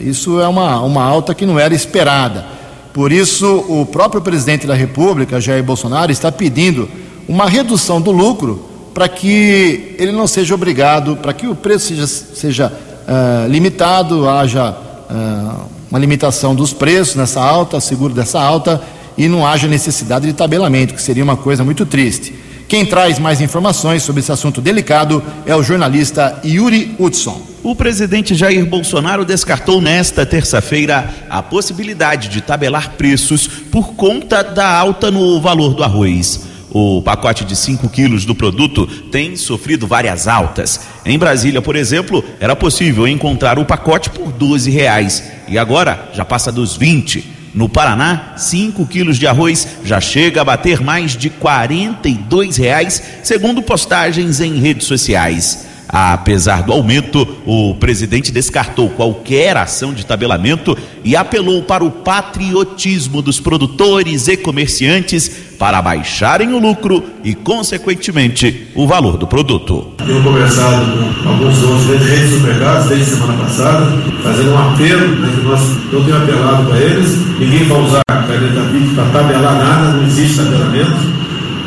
isso 0.00 0.40
é 0.40 0.48
uma, 0.48 0.80
uma 0.80 1.04
alta 1.04 1.34
que 1.34 1.44
não 1.44 1.60
era 1.60 1.74
esperada. 1.74 2.53
Por 2.94 3.10
isso, 3.10 3.64
o 3.68 3.84
próprio 3.84 4.22
presidente 4.22 4.68
da 4.68 4.74
República, 4.74 5.40
Jair 5.40 5.64
Bolsonaro, 5.64 6.12
está 6.12 6.30
pedindo 6.30 6.88
uma 7.26 7.48
redução 7.48 8.00
do 8.00 8.12
lucro 8.12 8.64
para 8.94 9.08
que 9.08 9.96
ele 9.98 10.12
não 10.12 10.28
seja 10.28 10.54
obrigado, 10.54 11.16
para 11.16 11.32
que 11.32 11.48
o 11.48 11.56
preço 11.56 11.88
seja, 11.88 12.06
seja 12.06 12.72
uh, 12.72 13.50
limitado, 13.50 14.28
haja 14.28 14.70
uh, 14.70 15.64
uma 15.90 15.98
limitação 15.98 16.54
dos 16.54 16.72
preços 16.72 17.16
nessa 17.16 17.42
alta, 17.42 17.80
seguro 17.80 18.14
dessa 18.14 18.40
alta, 18.40 18.80
e 19.18 19.26
não 19.26 19.44
haja 19.44 19.66
necessidade 19.66 20.24
de 20.24 20.32
tabelamento, 20.32 20.94
que 20.94 21.02
seria 21.02 21.24
uma 21.24 21.36
coisa 21.36 21.64
muito 21.64 21.84
triste. 21.84 22.32
Quem 22.68 22.86
traz 22.86 23.18
mais 23.18 23.40
informações 23.40 24.02
sobre 24.02 24.20
esse 24.20 24.32
assunto 24.32 24.60
delicado 24.60 25.22
é 25.44 25.54
o 25.54 25.62
jornalista 25.62 26.40
Yuri 26.44 26.94
Hudson. 26.98 27.40
O 27.62 27.76
presidente 27.76 28.34
Jair 28.34 28.64
Bolsonaro 28.66 29.24
descartou 29.24 29.80
nesta 29.80 30.24
terça-feira 30.24 31.08
a 31.28 31.42
possibilidade 31.42 32.28
de 32.28 32.40
tabelar 32.40 32.92
preços 32.92 33.46
por 33.46 33.94
conta 33.94 34.42
da 34.42 34.68
alta 34.68 35.10
no 35.10 35.40
valor 35.40 35.74
do 35.74 35.84
arroz. 35.84 36.48
O 36.70 37.00
pacote 37.02 37.44
de 37.44 37.54
5 37.54 37.88
quilos 37.88 38.24
do 38.24 38.34
produto 38.34 38.86
tem 39.10 39.36
sofrido 39.36 39.86
várias 39.86 40.26
altas. 40.26 40.80
Em 41.04 41.18
Brasília, 41.18 41.62
por 41.62 41.76
exemplo, 41.76 42.24
era 42.40 42.56
possível 42.56 43.06
encontrar 43.06 43.58
o 43.58 43.64
pacote 43.64 44.10
por 44.10 44.32
12 44.32 44.70
reais 44.70 45.22
e 45.46 45.56
agora 45.56 46.10
já 46.12 46.24
passa 46.24 46.50
dos 46.50 46.76
20. 46.76 47.43
No 47.54 47.68
Paraná, 47.68 48.32
5 48.36 48.84
quilos 48.86 49.16
de 49.16 49.28
arroz 49.28 49.68
já 49.84 50.00
chega 50.00 50.40
a 50.40 50.44
bater 50.44 50.80
mais 50.80 51.16
de 51.16 51.30
42 51.30 52.56
reais, 52.56 53.00
segundo 53.22 53.62
postagens 53.62 54.40
em 54.40 54.58
redes 54.58 54.88
sociais. 54.88 55.73
Apesar 55.96 56.64
do 56.64 56.72
aumento, 56.72 57.24
o 57.46 57.72
presidente 57.76 58.32
descartou 58.32 58.90
qualquer 58.90 59.56
ação 59.56 59.94
de 59.94 60.04
tabelamento 60.04 60.76
e 61.04 61.14
apelou 61.14 61.62
para 61.62 61.84
o 61.84 61.90
patriotismo 61.92 63.22
dos 63.22 63.38
produtores 63.38 64.26
e 64.26 64.36
comerciantes 64.36 65.28
para 65.56 65.80
baixarem 65.80 66.52
o 66.52 66.58
lucro 66.58 67.00
e, 67.22 67.32
consequentemente, 67.32 68.66
o 68.74 68.88
valor 68.88 69.16
do 69.16 69.28
produto. 69.28 69.92
Tenho 70.04 70.20
conversado 70.20 70.84
com 71.22 71.28
alguns 71.28 71.58
de 71.60 72.04
redes 72.04 72.28
de 72.28 72.36
supermercados 72.38 72.88
desde 72.88 73.10
semana 73.12 73.44
passada, 73.44 73.86
fazendo 74.20 74.50
um 74.50 74.58
apelo, 74.58 75.08
né, 75.20 75.32
que 75.32 75.46
nós, 75.46 75.60
eu 75.92 76.02
tenho 76.02 76.16
apelado 76.16 76.70
para 76.70 76.76
eles, 76.76 77.38
ninguém 77.38 77.68
vai 77.68 77.80
usar 77.80 78.02
caneta 78.04 78.62
BIC 78.72 78.94
para 78.96 79.04
tabelar 79.10 79.54
nada, 79.54 79.92
não 79.92 80.06
existe 80.08 80.38
tabelamento, 80.38 80.96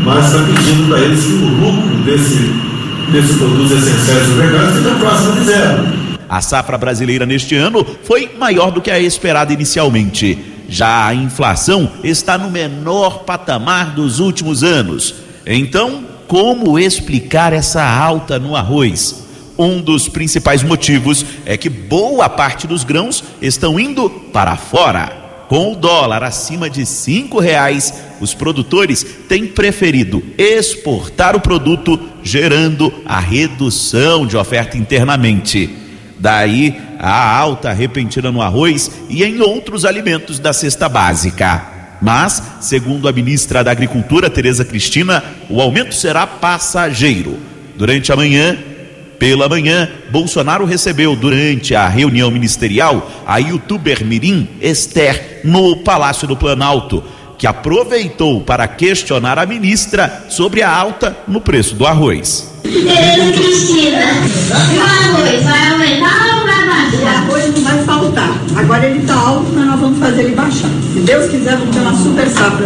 mas 0.02 0.26
está 0.26 0.40
pedindo 0.40 0.90
para 0.90 1.00
eles 1.00 1.24
que 1.24 1.32
o 1.32 1.48
lucro 1.48 1.96
desse 2.04 2.77
desses 3.12 3.38
produtos 3.38 3.72
essenciais 3.72 4.28
próximo 5.00 5.34
de 5.34 5.46
zero. 5.46 6.08
A 6.30 6.42
safra 6.42 6.78
brasileira 6.78 7.26
neste 7.26 7.56
ano 7.56 7.86
foi 8.04 8.30
maior 8.38 8.72
do 8.72 8.82
que 8.82 8.92
a 8.92 9.00
esperada 9.00 9.54
inicialmente. 9.54 10.38
Já 10.68 11.08
a 11.08 11.14
inflação 11.14 11.90
está 12.04 12.38
no 12.38 12.52
menor 12.52 13.20
patamar 13.20 13.92
dos 13.92 14.20
últimos 14.20 14.64
anos. 14.64 15.16
Então, 15.46 16.04
como 16.28 16.78
explicar 16.78 17.54
essa 17.54 17.82
alta 17.82 18.38
no 18.38 18.56
arroz? 18.56 19.24
Um 19.58 19.82
dos 19.82 20.10
principais 20.10 20.62
motivos 20.62 21.26
é 21.46 21.56
que 21.56 21.70
boa 21.70 22.28
parte 22.28 22.68
dos 22.68 22.84
grãos 22.84 23.24
estão 23.42 23.80
indo 23.80 24.10
para 24.10 24.56
fora. 24.58 25.27
Com 25.48 25.72
o 25.72 25.76
dólar 25.76 26.24
acima 26.24 26.70
de 26.70 26.86
cinco 26.86 27.40
reais, 27.40 27.94
os 28.20 28.34
produtores 28.34 29.06
têm 29.30 29.48
preferido 29.48 30.22
exportar 30.38 31.36
o 31.36 31.40
produto, 31.40 32.00
gerando 32.22 32.94
a 33.06 33.20
redução 33.20 34.28
de 34.28 34.36
oferta 34.36 34.78
internamente. 34.78 35.74
Daí 36.20 36.76
a 37.00 37.38
alta 37.38 37.72
repentina 37.72 38.32
no 38.32 38.42
arroz 38.42 38.92
e 39.10 39.24
em 39.24 39.40
outros 39.40 39.86
alimentos 39.86 40.38
da 40.40 40.52
cesta 40.52 40.90
básica. 40.90 41.78
Mas, 42.02 42.44
segundo 42.60 43.08
a 43.08 43.14
ministra 43.14 43.64
da 43.64 43.72
Agricultura, 43.72 44.30
Tereza 44.30 44.66
Cristina, 44.66 45.24
o 45.50 45.62
aumento 45.62 45.96
será 45.96 46.28
passageiro. 46.28 47.38
Durante 47.76 48.12
a 48.12 48.16
manhã, 48.16 48.58
pela 49.20 49.50
manhã, 49.50 49.90
Bolsonaro 50.10 50.66
recebeu 50.66 51.16
durante 51.16 51.76
a 51.76 51.88
reunião 51.88 52.30
ministerial 52.30 53.10
a 53.26 53.38
youtuber 53.38 54.06
Mirim 54.06 54.48
Esther 54.62 55.42
no 55.44 55.78
Palácio 55.78 56.28
do 56.28 56.38
Planalto, 56.38 57.04
que 57.38 57.48
aproveitou 57.48 58.42
para 58.42 58.68
questionar 58.68 59.38
a 59.38 59.46
ministra 59.46 60.26
sobre 60.30 60.62
a 60.62 60.70
alta 60.70 61.18
no 61.28 61.42
preço 61.42 61.76
do 61.76 61.86
arroz. 61.86 62.54
O 62.64 62.70
arroz 64.82 65.44
vai 65.44 65.72
aumentar? 65.72 66.37
O 66.94 67.06
arroz 67.06 67.54
não 67.54 67.62
vai 67.62 67.84
faltar. 67.84 68.32
Agora 68.56 68.86
ele 68.86 69.00
está 69.00 69.14
alto, 69.14 69.52
mas 69.54 69.66
nós 69.66 69.80
vamos 69.80 70.00
fazer 70.00 70.24
ele 70.24 70.36
baixar. 70.36 70.70
Se 70.94 71.00
Deus 71.02 71.30
quiser, 71.30 71.58
vamos 71.58 71.76
ter 71.76 71.82
uma 71.82 71.96
super 71.96 72.30
safra 72.30 72.66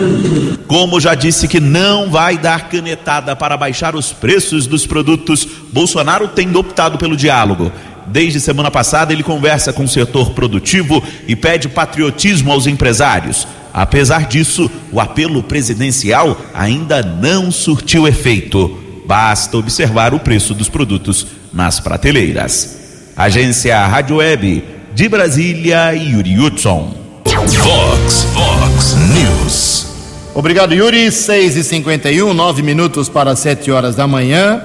Como 0.68 1.00
já 1.00 1.16
disse 1.16 1.48
que 1.48 1.60
não 1.60 2.10
vai 2.10 2.38
dar 2.38 2.70
canetada 2.70 3.36
para 3.36 3.58
baixar 3.58 3.96
os 3.96 4.14
preços 4.14 4.68
dos 4.68 4.86
produtos, 4.86 5.48
Bolsonaro 5.74 6.28
tem 6.28 6.56
optado 6.56 6.98
pelo 6.98 7.18
diálogo. 7.18 7.72
Desde 8.08 8.40
semana 8.40 8.70
passada, 8.70 9.12
ele 9.12 9.24
conversa 9.24 9.74
com 9.74 9.86
o 9.86 9.88
setor 9.88 10.32
produtivo 10.32 11.04
e 11.28 11.36
pede 11.36 11.68
patriotismo 11.68 12.52
aos 12.52 12.68
empresários. 12.68 13.48
Apesar 13.74 14.28
disso, 14.28 14.70
o 14.92 15.00
apelo 15.00 15.42
presidencial 15.42 16.40
ainda 16.54 17.02
não 17.02 17.52
surtiu 17.52 18.08
efeito. 18.08 18.78
Basta 19.08 19.58
observar 19.58 20.14
o 20.14 20.20
preço 20.20 20.54
dos 20.54 20.70
produtos 20.70 21.26
nas 21.54 21.80
prateleiras. 21.80 22.81
Agência 23.22 23.86
Rádio 23.86 24.16
Web 24.16 24.64
de 24.96 25.08
Brasília, 25.08 25.94
Yuri 25.94 26.40
Hudson. 26.40 26.92
Vox, 27.24 28.26
Vox 28.34 28.96
News. 29.14 29.86
Obrigado, 30.34 30.74
Yuri. 30.74 31.12
6 31.12 31.56
e 31.56 31.64
51 31.64 32.34
9 32.34 32.64
minutos 32.64 33.08
para 33.10 33.36
7 33.36 33.70
horas 33.70 33.96
da 33.96 34.08
manhã. 34.08 34.60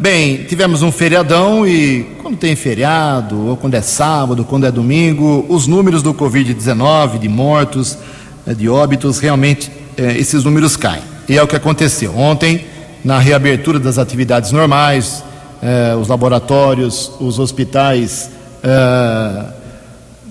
Bem, 0.00 0.38
tivemos 0.48 0.82
um 0.82 0.90
feriadão 0.90 1.64
e 1.64 2.02
quando 2.20 2.38
tem 2.38 2.56
feriado, 2.56 3.46
ou 3.46 3.56
quando 3.56 3.74
é 3.74 3.80
sábado, 3.80 4.44
quando 4.44 4.66
é 4.66 4.72
domingo, 4.72 5.46
os 5.48 5.68
números 5.68 6.02
do 6.02 6.12
Covid-19, 6.12 7.20
de 7.20 7.28
mortos, 7.28 7.96
eh, 8.44 8.52
de 8.52 8.68
óbitos, 8.68 9.20
realmente 9.20 9.70
eh, 9.96 10.16
esses 10.18 10.42
números 10.42 10.76
caem. 10.76 11.02
E 11.28 11.38
é 11.38 11.42
o 11.42 11.46
que 11.46 11.54
aconteceu. 11.54 12.18
Ontem, 12.18 12.64
na 13.04 13.20
reabertura 13.20 13.78
das 13.78 13.96
atividades 13.96 14.50
normais, 14.50 15.22
eh, 15.62 15.94
os 15.94 16.08
laboratórios, 16.08 17.12
os 17.20 17.38
hospitais 17.38 18.30
eh, 18.62 19.44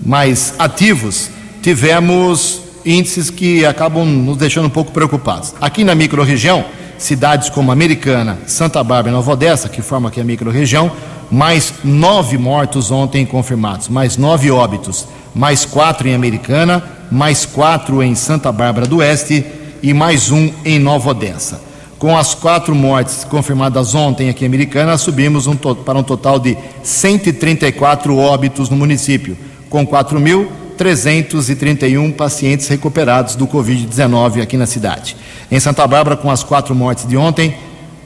mais 0.04 0.54
ativos, 0.58 1.30
tivemos 1.62 2.60
índices 2.84 3.30
que 3.30 3.64
acabam 3.64 4.04
nos 4.04 4.36
deixando 4.36 4.66
um 4.66 4.70
pouco 4.70 4.92
preocupados. 4.92 5.54
Aqui 5.60 5.84
na 5.84 5.94
microrregião, 5.94 6.64
cidades 6.98 7.48
como 7.48 7.72
Americana, 7.72 8.38
Santa 8.46 8.82
Bárbara 8.84 9.08
e 9.08 9.12
Nova 9.12 9.32
Odessa, 9.32 9.68
que 9.68 9.80
formam 9.80 10.08
aqui 10.08 10.20
a 10.20 10.24
microrregião, 10.24 10.92
mais 11.30 11.72
nove 11.82 12.36
mortos 12.36 12.90
ontem 12.90 13.24
confirmados, 13.24 13.88
mais 13.88 14.18
nove 14.18 14.50
óbitos, 14.50 15.08
mais 15.34 15.64
quatro 15.64 16.06
em 16.06 16.14
Americana, 16.14 16.84
mais 17.10 17.46
quatro 17.46 18.02
em 18.02 18.14
Santa 18.14 18.52
Bárbara 18.52 18.86
do 18.86 18.98
Oeste 18.98 19.44
e 19.82 19.94
mais 19.94 20.30
um 20.30 20.50
em 20.64 20.78
Nova 20.78 21.10
Odessa. 21.10 21.71
Com 22.02 22.18
as 22.18 22.34
quatro 22.34 22.74
mortes 22.74 23.22
confirmadas 23.22 23.94
ontem 23.94 24.28
aqui 24.28 24.44
em 24.44 24.48
Americana, 24.48 24.98
subimos 24.98 25.46
um 25.46 25.54
para 25.54 25.96
um 25.96 26.02
total 26.02 26.40
de 26.40 26.58
134 26.82 28.16
óbitos 28.16 28.68
no 28.68 28.74
município, 28.74 29.38
com 29.70 29.86
4.331 29.86 32.12
pacientes 32.12 32.66
recuperados 32.66 33.36
do 33.36 33.46
Covid-19 33.46 34.42
aqui 34.42 34.56
na 34.56 34.66
cidade. 34.66 35.16
Em 35.48 35.60
Santa 35.60 35.86
Bárbara, 35.86 36.16
com 36.16 36.28
as 36.28 36.42
quatro 36.42 36.74
mortes 36.74 37.06
de 37.06 37.16
ontem, 37.16 37.54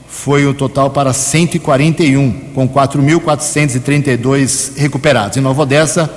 foi 0.07 0.45
o 0.45 0.53
total 0.53 0.91
para 0.91 1.11
141, 1.11 2.51
com 2.53 2.69
4.432 2.69 4.77
recuperados. 4.77 5.37
Em 5.37 5.41
Nova 5.41 5.63
Odessa, 5.63 6.07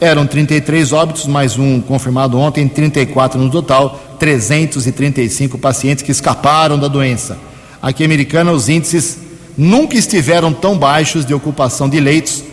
eram 0.00 0.26
33 0.26 0.92
óbitos, 0.92 1.26
mais 1.26 1.56
um 1.56 1.80
confirmado 1.80 2.36
ontem, 2.36 2.66
34 2.66 3.40
no 3.40 3.48
total, 3.48 4.09
335 4.20 5.58
pacientes 5.58 6.04
que 6.04 6.12
escaparam 6.12 6.78
da 6.78 6.86
doença. 6.86 7.38
Aqui 7.82 8.02
em 8.02 8.06
Americana, 8.06 8.52
os 8.52 8.68
índices 8.68 9.18
nunca 9.56 9.96
estiveram 9.96 10.52
tão 10.52 10.78
baixos 10.78 11.24
de 11.24 11.32
ocupação 11.32 11.88
de 11.88 11.98
leitos, 11.98 12.44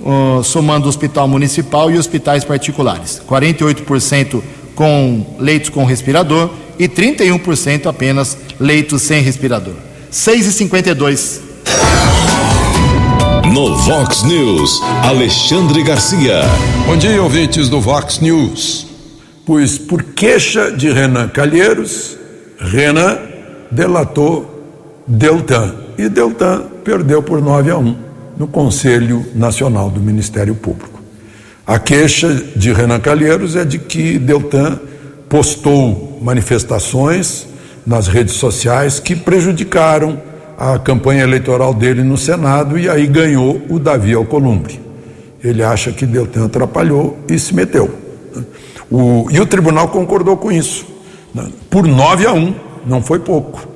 uh, 0.00 0.42
somando 0.42 0.86
o 0.86 0.88
hospital 0.88 1.28
municipal 1.28 1.90
e 1.90 1.96
hospitais 1.96 2.44
particulares. 2.44 3.22
48% 3.26 4.42
com 4.74 5.36
leitos 5.38 5.70
com 5.70 5.84
respirador 5.84 6.50
e 6.78 6.88
31% 6.88 7.86
apenas 7.86 8.36
leitos 8.58 9.02
sem 9.02 9.22
respirador. 9.22 9.74
6 10.10 10.46
e 10.46 10.52
52 10.52 11.52
no 13.52 13.76
Vox 13.76 14.22
News, 14.22 14.80
Alexandre 15.02 15.82
Garcia. 15.82 16.40
Bom 16.86 16.96
dia, 16.96 17.22
ouvintes 17.22 17.68
do 17.68 17.80
Vox 17.80 18.18
News. 18.18 18.91
Pois, 19.44 19.76
por 19.76 20.02
queixa 20.02 20.70
de 20.70 20.90
Renan 20.90 21.28
Calheiros, 21.28 22.16
Renan 22.58 23.18
delatou 23.70 25.02
Deltan. 25.06 25.74
E 25.98 26.08
Deltan 26.08 26.62
perdeu 26.84 27.22
por 27.22 27.42
9 27.42 27.70
a 27.70 27.78
1 27.78 27.96
no 28.38 28.46
Conselho 28.46 29.24
Nacional 29.34 29.90
do 29.90 30.00
Ministério 30.00 30.54
Público. 30.54 31.00
A 31.66 31.78
queixa 31.78 32.32
de 32.54 32.72
Renan 32.72 33.00
Calheiros 33.00 33.56
é 33.56 33.64
de 33.64 33.78
que 33.78 34.18
Deltan 34.18 34.78
postou 35.28 36.18
manifestações 36.22 37.46
nas 37.84 38.06
redes 38.06 38.34
sociais 38.34 39.00
que 39.00 39.16
prejudicaram 39.16 40.20
a 40.56 40.78
campanha 40.78 41.24
eleitoral 41.24 41.74
dele 41.74 42.04
no 42.04 42.16
Senado 42.16 42.78
e 42.78 42.88
aí 42.88 43.06
ganhou 43.08 43.60
o 43.68 43.80
Davi 43.80 44.14
Alcolumbre. 44.14 44.80
Ele 45.42 45.64
acha 45.64 45.90
que 45.90 46.06
Deltan 46.06 46.44
atrapalhou 46.44 47.18
e 47.28 47.36
se 47.38 47.52
meteu. 47.54 47.90
O, 48.92 49.26
e 49.30 49.40
o 49.40 49.46
tribunal 49.46 49.88
concordou 49.88 50.36
com 50.36 50.52
isso, 50.52 50.84
por 51.70 51.86
9 51.86 52.26
a 52.26 52.32
1, 52.32 52.54
não 52.86 53.00
foi 53.00 53.18
pouco. 53.18 53.66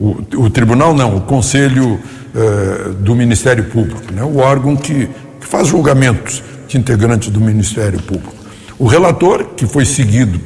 O, 0.00 0.16
o 0.36 0.50
tribunal 0.50 0.94
não, 0.94 1.16
o 1.16 1.20
Conselho 1.20 2.00
eh, 2.34 2.90
do 2.98 3.14
Ministério 3.14 3.64
Público, 3.64 4.10
né? 4.10 4.22
o 4.24 4.38
órgão 4.38 4.74
que, 4.74 5.08
que 5.38 5.46
faz 5.46 5.68
julgamentos 5.68 6.42
de 6.66 6.78
integrantes 6.78 7.28
do 7.28 7.40
Ministério 7.40 8.00
Público. 8.02 8.34
O 8.78 8.86
relator, 8.86 9.50
que 9.54 9.66
foi 9.66 9.84
seguido 9.84 10.40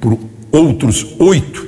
por 0.00 0.18
outros 0.52 1.06
oito 1.18 1.66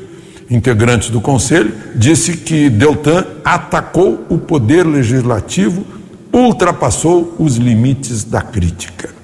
integrantes 0.48 1.10
do 1.10 1.20
Conselho, 1.20 1.74
disse 1.94 2.36
que 2.36 2.70
Deltan 2.70 3.24
atacou 3.44 4.24
o 4.28 4.38
poder 4.38 4.86
legislativo, 4.86 5.84
ultrapassou 6.32 7.34
os 7.38 7.56
limites 7.56 8.22
da 8.22 8.40
crítica. 8.40 9.15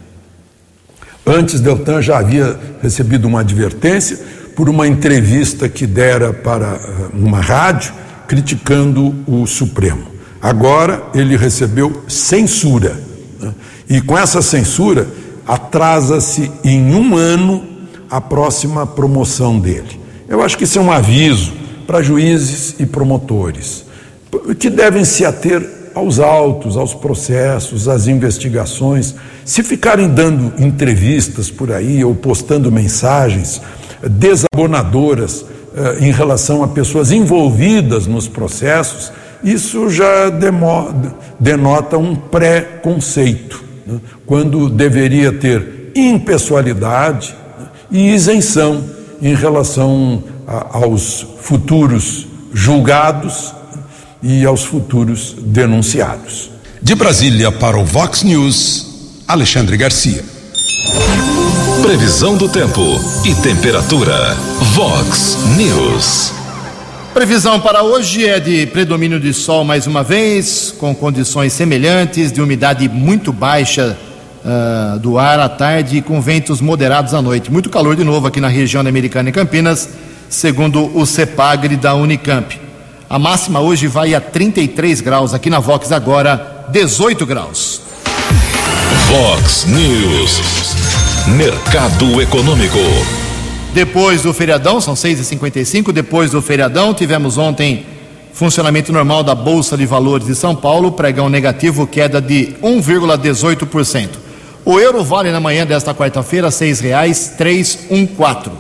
Antes, 1.27 1.61
Deltan 1.61 2.03
já 2.03 2.19
havia 2.19 2.59
recebido 2.83 3.27
uma 3.27 3.41
advertência 3.41 4.19
por 4.57 4.69
uma 4.69 4.87
entrevista 4.87 5.69
que 5.69 5.87
dera 5.87 6.33
para 6.33 6.67
eh, 6.67 7.09
uma 7.15 7.41
rádio 7.41 7.93
criticando 8.27 9.15
o 9.27 9.47
Supremo. 9.47 10.07
Agora 10.41 11.03
ele 11.15 11.37
recebeu 11.37 12.03
censura. 12.09 13.01
Né? 13.41 13.55
E 13.89 14.01
com 14.01 14.19
essa 14.19 14.43
censura, 14.43 15.07
atrasa-se 15.47 16.51
em 16.65 16.95
um 16.95 17.17
ano 17.17 17.65
a 18.11 18.21
próxima 18.21 18.87
promoção 18.87 19.59
dele. 19.59 20.01
Eu 20.29 20.43
acho 20.43 20.59
que 20.59 20.65
isso 20.65 20.79
é 20.79 20.83
um 20.83 20.91
aviso 20.91 21.53
para 21.87 22.03
juízes 22.03 22.75
e 22.79 22.87
promotores, 22.87 23.85
que 24.59 24.69
devem 24.69 25.05
se 25.05 25.25
ater 25.25 25.82
aos 25.95 26.19
autos, 26.19 26.77
aos 26.77 26.95
processos, 26.95 27.89
às 27.89 28.07
investigações. 28.07 29.15
Se 29.45 29.63
ficarem 29.63 30.09
dando 30.09 30.53
entrevistas 30.63 31.51
por 31.51 31.73
aí 31.73 32.05
ou 32.05 32.15
postando 32.15 32.71
mensagens 32.71 33.61
desabonadoras 34.03 35.45
eh, 35.75 35.99
em 36.01 36.13
relação 36.13 36.63
a 36.63 36.69
pessoas 36.69 37.13
envolvidas 37.13 38.07
nos 38.07 38.29
processos, 38.29 39.13
isso 39.43 39.91
já 39.91 40.31
denota 41.39 41.99
um 41.99 42.15
pré-conceito, 42.15 43.63
né? 43.87 43.99
quando 44.25 44.69
deveria 44.69 45.33
ter 45.33 45.91
impessoalidade 45.95 47.35
né? 47.59 47.67
e 47.91 48.15
isenção 48.15 48.85
em 49.21 49.35
relação 49.35 50.23
a, 50.47 50.79
aos 50.79 51.27
futuros 51.41 52.27
julgados 52.53 53.55
e 54.23 54.45
aos 54.45 54.65
futuros 54.65 55.35
denunciados. 55.39 56.51
De 56.81 56.95
Brasília 56.95 57.51
para 57.51 57.79
o 57.79 57.85
Vox 57.85 58.23
News, 58.23 59.23
Alexandre 59.27 59.77
Garcia. 59.77 60.25
Previsão 61.83 62.37
do 62.37 62.49
tempo 62.49 62.81
e 63.25 63.35
temperatura. 63.35 64.35
Vox 64.75 65.37
News. 65.57 66.33
Previsão 67.13 67.61
para 67.61 67.83
hoje 67.83 68.27
é 68.27 68.41
de 68.41 68.67
predomínio 68.67 69.21
de 69.21 69.35
sol 69.35 69.65
mais 69.65 69.87
uma 69.87 70.03
vez, 70.03 70.75
com 70.79 70.95
condições 70.95 71.53
semelhantes 71.53 72.33
de 72.33 72.41
umidade 72.41 72.89
muito 72.89 73.33
baixa 73.33 73.99
uh, 74.45 74.99
do 74.99 75.19
ar 75.19 75.39
à 75.39 75.49
tarde 75.49 75.99
e 75.99 76.03
com 76.03 76.21
ventos 76.21 76.61
moderados 76.61 77.13
à 77.15 77.21
noite. 77.21 77.51
Muito 77.53 77.69
calor 77.69 77.97
de 77.97 78.05
novo 78.05 78.29
aqui 78.29 78.41
na 78.41 78.49
região 78.49 78.83
da 78.83 78.89
Americana 78.89 79.29
e 79.29 79.33
Campinas, 79.33 79.89
segundo 80.29 80.97
o 80.97 81.05
CEPAGRE 81.05 81.77
da 81.77 81.95
Unicamp. 81.95 82.62
A 83.13 83.19
máxima 83.19 83.61
hoje 83.61 83.87
vai 83.89 84.15
a 84.15 84.21
33 84.23 85.03
graus, 85.03 85.35
aqui 85.35 85.51
na 85.51 85.61
Vox 85.61 85.93
agora 85.93 86.65
18 86.71 87.27
graus. 87.27 87.83
Vox 89.07 89.67
News. 89.67 90.41
Mercado 91.37 92.23
Econômico. 92.23 92.79
Depois 93.75 94.23
do 94.23 94.33
feriadão, 94.33 94.81
são 94.81 94.95
6h55, 94.95 95.93
depois 95.93 96.31
do 96.31 96.41
feriadão, 96.41 96.95
tivemos 96.95 97.37
ontem 97.37 97.85
funcionamento 98.33 98.91
normal 98.91 99.23
da 99.23 99.35
Bolsa 99.35 99.77
de 99.77 99.85
Valores 99.85 100.27
de 100.27 100.35
São 100.35 100.57
Paulo, 100.57 100.93
pregão 100.93 101.29
negativo, 101.29 101.87
queda 101.87 102.19
de 102.19 102.57
1,18%. 102.63 104.09
O 104.65 104.81
euro 104.81 105.05
vale 105.05 105.31
na 105.31 105.39
manhã 105.39 105.67
desta 105.67 105.95
quarta-feira 105.95 106.49
R$ 106.49 106.55
6,314. 106.55 108.53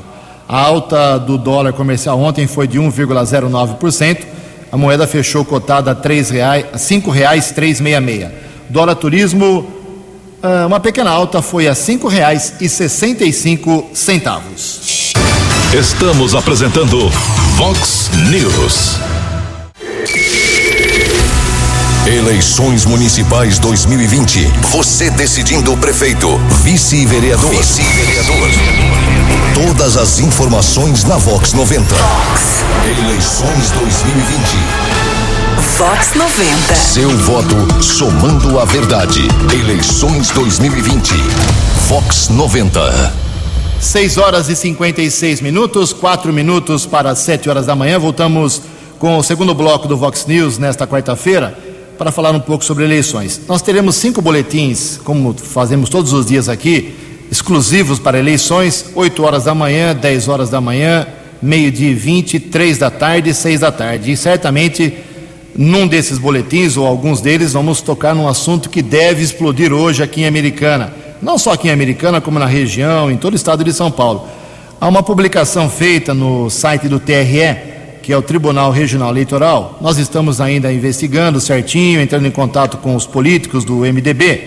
A 0.47 0.61
alta 0.61 1.19
do 1.19 1.38
dólar 1.38 1.73
comercial 1.73 2.21
ontem 2.21 2.47
foi 2.47 2.69
de 2.69 2.79
1,09%. 2.79 4.32
A 4.73 4.77
moeda 4.79 5.07
fechou 5.07 5.45
cotada 5.45 5.91
a 5.91 5.95
R$ 5.95 6.25
5,366. 6.79 8.31
Dólar 8.71 8.95
turismo, 8.95 9.71
ah, 10.43 10.65
uma 10.67 10.81
pequena 10.81 11.11
alta 11.11 11.43
foi 11.43 11.69
a 11.69 11.75
R$ 11.75 11.79
5,65 11.79 13.89
centavos. 13.93 15.13
Estamos 15.79 16.35
apresentando 16.35 17.11
Vox 17.57 18.11
News. 18.31 19.12
Eleições 22.05 22.85
Municipais 22.85 23.61
2020. 23.61 24.45
Você 24.73 25.09
decidindo 25.09 25.73
o 25.73 25.77
prefeito, 25.77 26.37
vice-vereador. 26.65 27.49
Vice-vereador. 27.49 28.51
Todas 29.55 29.97
as 29.97 30.19
informações 30.19 31.05
na 31.05 31.17
Vox 31.17 31.53
90. 31.53 31.95
Vox. 31.95 32.65
Eleições 32.85 33.71
2020. 33.71 34.43
Vox 35.79 36.15
90. 36.17 36.75
Seu 36.75 37.09
voto 37.19 37.85
somando 37.85 38.59
a 38.59 38.65
verdade. 38.65 39.21
Eleições 39.53 40.31
2020. 40.31 41.15
Vox 41.87 42.29
90. 42.31 43.15
6 43.79 44.19
horas 44.19 44.49
e 44.49 44.57
56 44.57 45.41
minutos, 45.41 45.93
4 45.93 46.33
minutos 46.33 46.85
para 46.85 47.15
7 47.15 47.49
horas 47.49 47.67
da 47.67 47.77
manhã. 47.77 47.97
Voltamos 48.01 48.61
com 48.99 49.17
o 49.19 49.23
segundo 49.23 49.55
bloco 49.55 49.87
do 49.87 49.97
Vox 49.97 50.27
News 50.27 50.59
nesta 50.59 50.85
quarta-feira 50.85 51.71
para 51.98 52.12
falar 52.12 52.33
um 52.33 52.40
pouco 52.40 52.64
sobre 52.64 52.85
eleições. 52.85 53.40
Nós 53.48 53.62
teremos 53.62 53.96
cinco 53.96 54.20
boletins, 54.20 54.98
como 55.05 55.35
fazemos 55.35 55.88
todos 55.88 56.12
os 56.12 56.26
dias 56.26 56.48
aqui, 56.48 56.94
exclusivos 57.31 57.98
para 57.98 58.18
eleições, 58.18 58.90
8 58.94 59.22
horas 59.22 59.44
da 59.44 59.55
manhã, 59.55 59.94
10 59.94 60.28
horas 60.28 60.50
da 60.50 60.61
manhã, 60.61 61.07
meio-dia 61.40 61.90
e 61.90 61.94
20, 61.94 62.38
3 62.38 62.76
da 62.76 62.90
tarde 62.90 63.31
e 63.31 63.35
6 63.35 63.61
da 63.61 63.72
tarde. 63.72 64.12
E 64.12 64.16
certamente, 64.16 64.92
num 65.57 65.87
desses 65.87 66.18
boletins, 66.18 66.76
ou 66.76 66.87
alguns 66.87 67.22
deles, 67.22 67.55
vamos 67.55 67.81
tocar 67.81 68.14
num 68.14 68.28
assunto 68.28 68.68
que 68.68 68.83
deve 68.83 69.22
explodir 69.22 69.72
hoje 69.72 70.02
aqui 70.02 70.20
em 70.20 70.26
Americana. 70.26 70.92
Não 71.22 71.38
só 71.38 71.52
aqui 71.52 71.68
em 71.68 71.72
Americana, 71.72 72.20
como 72.20 72.38
na 72.38 72.46
região, 72.46 73.11
em 73.11 73.16
todo 73.16 73.33
o 73.33 73.37
estado 73.37 73.64
de 73.64 73.72
São 73.72 73.90
Paulo. 73.90 74.28
Há 74.78 74.87
uma 74.87 75.02
publicação 75.02 75.70
feita 75.70 76.12
no 76.12 76.50
site 76.50 76.87
do 76.87 77.00
TRE, 77.00 77.72
que 78.03 78.12
é 78.12 78.17
o 78.17 78.23
Tribunal 78.23 78.73
Regional 78.73 79.11
Eleitoral. 79.11 79.79
Nós 79.81 79.97
estamos 79.97 80.41
ainda 80.41 80.73
investigando 80.73 81.41
certinho, 81.41 82.01
entrando 82.01 82.27
em 82.27 82.31
contato 82.31 82.77
com 82.79 82.97
os 82.97 83.07
políticos 83.07 83.65
do 83.65 83.77
MDB, 83.79 84.41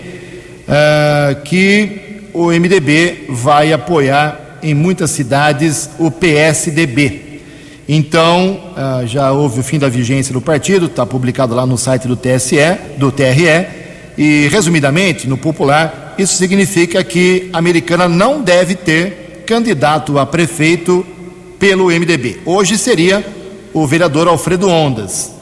uh, 0.68 1.42
que 1.42 2.28
o 2.34 2.48
MDB 2.48 3.24
vai 3.30 3.72
apoiar 3.72 4.58
em 4.62 4.74
muitas 4.74 5.10
cidades 5.10 5.88
o 5.98 6.10
PSDB. 6.10 7.40
Então, 7.88 8.60
uh, 8.76 9.06
já 9.06 9.32
houve 9.32 9.60
o 9.60 9.62
fim 9.62 9.78
da 9.78 9.88
vigência 9.88 10.32
do 10.34 10.40
partido, 10.40 10.86
está 10.86 11.06
publicado 11.06 11.54
lá 11.54 11.64
no 11.64 11.78
site 11.78 12.06
do 12.06 12.16
TSE, 12.16 12.56
do 12.98 13.10
TRE, 13.10 13.66
e 14.18 14.48
resumidamente, 14.48 15.26
no 15.26 15.38
popular, 15.38 16.14
isso 16.18 16.36
significa 16.36 17.02
que 17.04 17.48
a 17.52 17.58
americana 17.58 18.08
não 18.08 18.42
deve 18.42 18.74
ter 18.74 19.44
candidato 19.46 20.18
a 20.18 20.26
prefeito 20.26 21.06
pelo 21.58 21.86
MDB. 21.86 22.40
Hoje 22.44 22.76
seria 22.76 23.24
o 23.78 23.86
vereador 23.86 24.26
Alfredo 24.26 24.68
Ondas. 24.68 25.32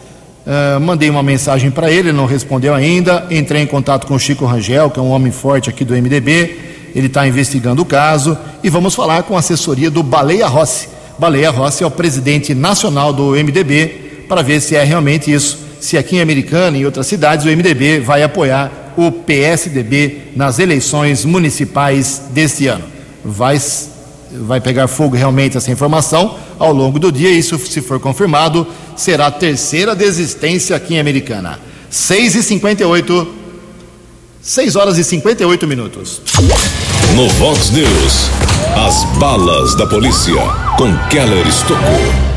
Uh, 0.47 0.81
mandei 0.81 1.09
uma 1.09 1.23
mensagem 1.23 1.71
para 1.71 1.91
ele, 1.91 2.13
não 2.13 2.27
respondeu 2.27 2.75
ainda. 2.75 3.27
Entrei 3.31 3.63
em 3.63 3.67
contato 3.67 4.07
com 4.07 4.15
o 4.15 4.19
Chico 4.19 4.45
Rangel, 4.45 4.91
que 4.91 4.99
é 4.99 5.03
um 5.03 5.11
homem 5.11 5.33
forte 5.33 5.71
aqui 5.71 5.85
do 5.85 5.95
MDB. 5.95 6.59
Ele 6.95 7.07
está 7.07 7.27
investigando 7.27 7.83
o 7.83 7.85
caso 7.85 8.37
e 8.63 8.69
vamos 8.69 8.95
falar 8.95 9.23
com 9.23 9.37
a 9.37 9.39
assessoria 9.39 9.91
do 9.91 10.03
Baleia 10.03 10.47
Rossi 10.47 10.89
Baleia 11.19 11.51
Rossi 11.51 11.85
é 11.85 11.87
o 11.87 11.91
presidente 11.91 12.55
nacional 12.55 13.13
do 13.13 13.31
MDB, 13.31 14.25
para 14.29 14.43
ver 14.43 14.61
se 14.61 14.75
é 14.75 14.83
realmente 14.83 15.33
isso. 15.33 15.59
Se 15.81 15.97
aqui 15.97 16.17
em 16.17 16.21
Americana 16.21 16.77
e 16.77 16.81
em 16.81 16.85
outras 16.85 17.07
cidades 17.07 17.47
o 17.47 17.49
MDB 17.49 18.01
vai 18.01 18.23
apoiar 18.23 18.93
o 18.97 19.13
PSDB 19.13 20.33
nas 20.35 20.59
eleições 20.59 21.25
municipais 21.25 22.23
deste 22.31 22.67
ano. 22.67 22.85
Vai, 23.25 23.61
vai 24.41 24.61
pegar 24.61 24.89
fogo 24.89 25.17
realmente 25.17 25.57
essa 25.57 25.71
informação 25.71 26.37
ao 26.59 26.73
longo 26.73 26.99
do 26.99 27.11
dia, 27.11 27.31
isso, 27.31 27.59
se 27.59 27.81
for 27.81 28.01
confirmado, 28.01 28.67
será 28.97 29.27
a 29.27 29.31
terceira 29.31 29.95
desistência 29.95 30.75
aqui 30.77 30.95
em 30.95 31.01
Americana. 31.01 31.59
6 31.91 32.35
e 32.35 32.43
58 32.43 33.45
6 34.45 34.77
horas 34.77 34.99
e 34.99 35.05
58 35.05 35.67
minutos. 35.67 36.21
No 37.17 37.29
Vox 37.31 37.71
News, 37.71 38.31
as 38.77 39.05
balas 39.19 39.75
da 39.75 39.87
polícia 39.87 40.35
com 40.77 40.95
Keller 41.09 41.47
Estocou. 41.47 42.35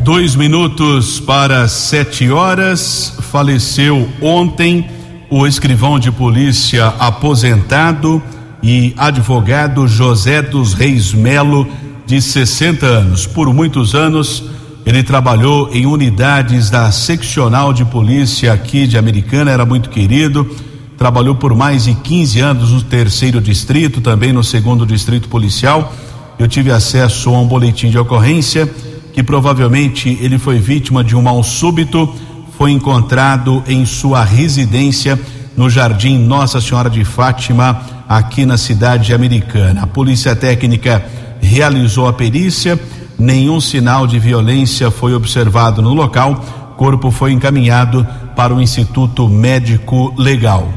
Dois 0.00 0.36
minutos 0.36 1.18
para 1.18 1.66
sete 1.66 2.30
horas. 2.30 3.14
Faleceu 3.32 4.06
ontem 4.20 4.86
o 5.30 5.46
escrivão 5.46 5.98
de 5.98 6.12
polícia 6.12 6.88
aposentado 6.98 8.22
e 8.62 8.94
advogado 8.96 9.86
José 9.86 10.42
dos 10.42 10.74
Reis 10.74 11.12
Melo, 11.12 11.66
de 12.06 12.20
60 12.20 12.86
anos. 12.86 13.26
Por 13.26 13.52
muitos 13.52 13.94
anos, 13.94 14.44
ele 14.84 15.02
trabalhou 15.02 15.70
em 15.72 15.86
unidades 15.86 16.70
da 16.70 16.90
seccional 16.92 17.72
de 17.72 17.84
polícia 17.84 18.52
aqui 18.52 18.86
de 18.86 18.96
Americana, 18.96 19.50
era 19.50 19.66
muito 19.66 19.90
querido 19.90 20.48
trabalhou 20.96 21.34
por 21.34 21.54
mais 21.54 21.84
de 21.84 21.94
15 21.94 22.40
anos 22.40 22.70
no 22.72 22.82
terceiro 22.82 23.40
distrito, 23.40 24.00
também 24.00 24.32
no 24.32 24.42
segundo 24.42 24.86
distrito 24.86 25.28
policial. 25.28 25.92
Eu 26.38 26.48
tive 26.48 26.70
acesso 26.70 27.30
a 27.30 27.38
um 27.38 27.46
boletim 27.46 27.90
de 27.90 27.98
ocorrência 27.98 28.68
que 29.12 29.22
provavelmente 29.22 30.18
ele 30.20 30.38
foi 30.38 30.58
vítima 30.58 31.02
de 31.02 31.16
um 31.16 31.22
mal 31.22 31.42
súbito, 31.42 32.14
foi 32.58 32.72
encontrado 32.72 33.62
em 33.66 33.86
sua 33.86 34.22
residência 34.24 35.18
no 35.56 35.70
Jardim 35.70 36.18
Nossa 36.18 36.60
Senhora 36.60 36.90
de 36.90 37.04
Fátima, 37.04 37.80
aqui 38.08 38.44
na 38.44 38.58
cidade 38.58 39.14
americana. 39.14 39.82
A 39.82 39.86
polícia 39.86 40.36
técnica 40.36 41.04
realizou 41.40 42.06
a 42.06 42.12
perícia, 42.12 42.78
nenhum 43.18 43.60
sinal 43.60 44.06
de 44.06 44.18
violência 44.18 44.90
foi 44.90 45.14
observado 45.14 45.80
no 45.80 45.94
local, 45.94 46.44
corpo 46.76 47.10
foi 47.10 47.32
encaminhado 47.32 48.06
para 48.36 48.54
o 48.54 48.60
Instituto 48.60 49.28
Médico 49.28 50.14
Legal. 50.18 50.68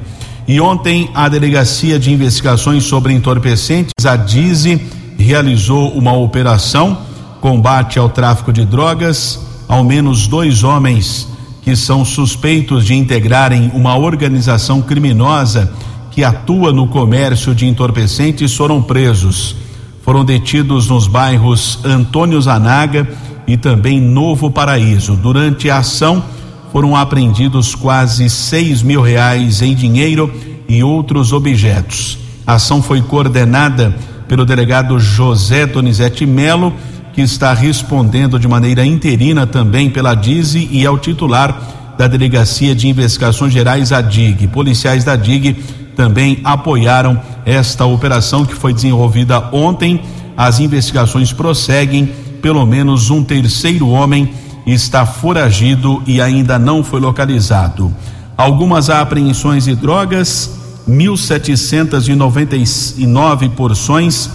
E 0.48 0.60
ontem 0.60 1.12
a 1.14 1.30
Delegacia 1.30 2.00
de 2.00 2.12
Investigações 2.12 2.84
sobre 2.84 3.14
Entorpecentes, 3.14 4.06
a 4.06 4.16
DIZI, 4.16 4.82
realizou 5.18 5.92
uma 5.92 6.14
operação 6.14 6.98
combate 7.42 8.00
ao 8.00 8.10
tráfico 8.10 8.52
de 8.52 8.66
drogas. 8.66 9.40
Ao 9.68 9.84
menos 9.84 10.26
dois 10.26 10.64
homens 10.64 11.28
que 11.70 11.76
são 11.76 12.04
suspeitos 12.04 12.84
de 12.84 12.96
integrarem 12.96 13.70
uma 13.76 13.96
organização 13.96 14.82
criminosa 14.82 15.72
que 16.10 16.24
atua 16.24 16.74
no 16.74 16.88
comércio 16.88 17.54
de 17.54 17.68
entorpecentes 17.68 18.56
foram 18.56 18.82
presos. 18.82 19.56
Foram 20.02 20.26
detidos 20.26 20.90
nos 20.90 21.06
bairros 21.06 21.78
Antônio 21.86 22.42
Zanaga 22.42 23.08
e 23.46 23.56
também 23.56 24.02
Novo 24.02 24.50
Paraíso. 24.50 25.16
Durante 25.16 25.70
a 25.70 25.78
ação, 25.78 26.24
foram 26.72 26.96
apreendidos 26.96 27.76
quase 27.76 28.28
seis 28.32 28.82
mil 28.82 29.04
reais 29.04 29.62
em 29.62 29.76
dinheiro 29.76 30.34
e 30.68 30.84
outros 30.84 31.32
objetos. 31.32 32.18
A 32.48 32.54
ação 32.54 32.82
foi 32.82 33.00
coordenada 33.00 33.96
pelo 34.28 34.44
delegado 34.44 35.00
José 35.00 35.68
Donizete 35.68 36.26
Melo, 36.26 36.74
que 37.14 37.22
está 37.22 37.54
respondendo 37.54 38.38
de 38.40 38.48
maneira 38.48 38.86
interina 38.86 39.48
também 39.48 39.90
pela 39.90 40.16
DIZI 40.16 40.70
e 40.72 40.86
é 40.86 40.90
o 40.90 40.98
titular 40.98 41.62
da 41.98 42.08
Delegacia 42.08 42.74
de 42.74 42.88
Investigações 42.88 43.52
Gerais, 43.52 43.92
a 43.92 44.00
DIG. 44.00 44.48
Policiais 44.48 45.04
da 45.04 45.18
DIG 45.18 45.58
também 45.96 46.40
apoiaram 46.46 47.22
esta 47.46 47.86
operação 47.86 48.46
que 48.46 48.56
foi 48.56 48.74
desenvolvida 48.74 49.50
ontem. 49.52 50.02
As 50.38 50.62
investigações 50.62 51.34
prosseguem. 51.34 52.10
Pelo 52.42 52.66
menos 52.66 53.10
um 53.10 53.22
terceiro 53.22 53.90
homem 53.90 54.34
está 54.66 55.06
foragido 55.06 56.02
e 56.08 56.22
ainda 56.22 56.58
não 56.58 56.86
foi 56.86 57.02
localizado. 57.02 57.94
Algumas 58.38 58.90
apreensões 58.90 59.66
de 59.66 59.76
drogas, 59.76 60.50
1.799 60.88 63.50
porções 63.50 64.30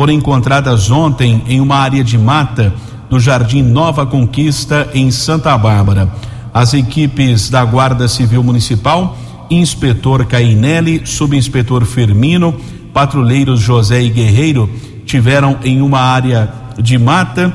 foram 0.00 0.14
encontradas 0.14 0.90
ontem 0.90 1.42
em 1.46 1.60
uma 1.60 1.76
área 1.76 2.02
de 2.02 2.16
mata 2.16 2.72
do 3.10 3.20
Jardim 3.20 3.60
Nova 3.60 4.06
Conquista, 4.06 4.88
em 4.94 5.10
Santa 5.10 5.58
Bárbara. 5.58 6.10
As 6.54 6.72
equipes 6.72 7.50
da 7.50 7.62
Guarda 7.66 8.08
Civil 8.08 8.42
Municipal, 8.42 9.14
inspetor 9.50 10.24
Cainelli, 10.24 11.02
subinspetor 11.04 11.84
Firmino, 11.84 12.58
patrulheiros 12.94 13.60
José 13.60 14.00
e 14.00 14.08
Guerreiro, 14.08 14.70
tiveram 15.04 15.58
em 15.62 15.82
uma 15.82 16.00
área 16.00 16.50
de 16.78 16.96
mata, 16.96 17.52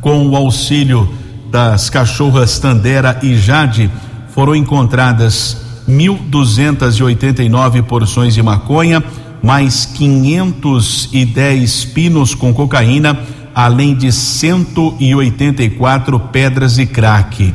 com 0.00 0.26
o 0.26 0.34
auxílio 0.34 1.08
das 1.52 1.88
cachorras 1.88 2.58
Tandera 2.58 3.20
e 3.22 3.36
Jade, 3.36 3.88
foram 4.34 4.56
encontradas 4.56 5.56
1.289 5.88 7.84
porções 7.84 8.34
de 8.34 8.42
maconha, 8.42 9.00
mais 9.42 9.86
510 9.86 11.84
pinos 11.86 12.34
com 12.34 12.52
cocaína, 12.52 13.18
além 13.54 13.94
de 13.94 14.12
184 14.12 16.20
pedras 16.20 16.74
de 16.76 16.84
crack. 16.86 17.54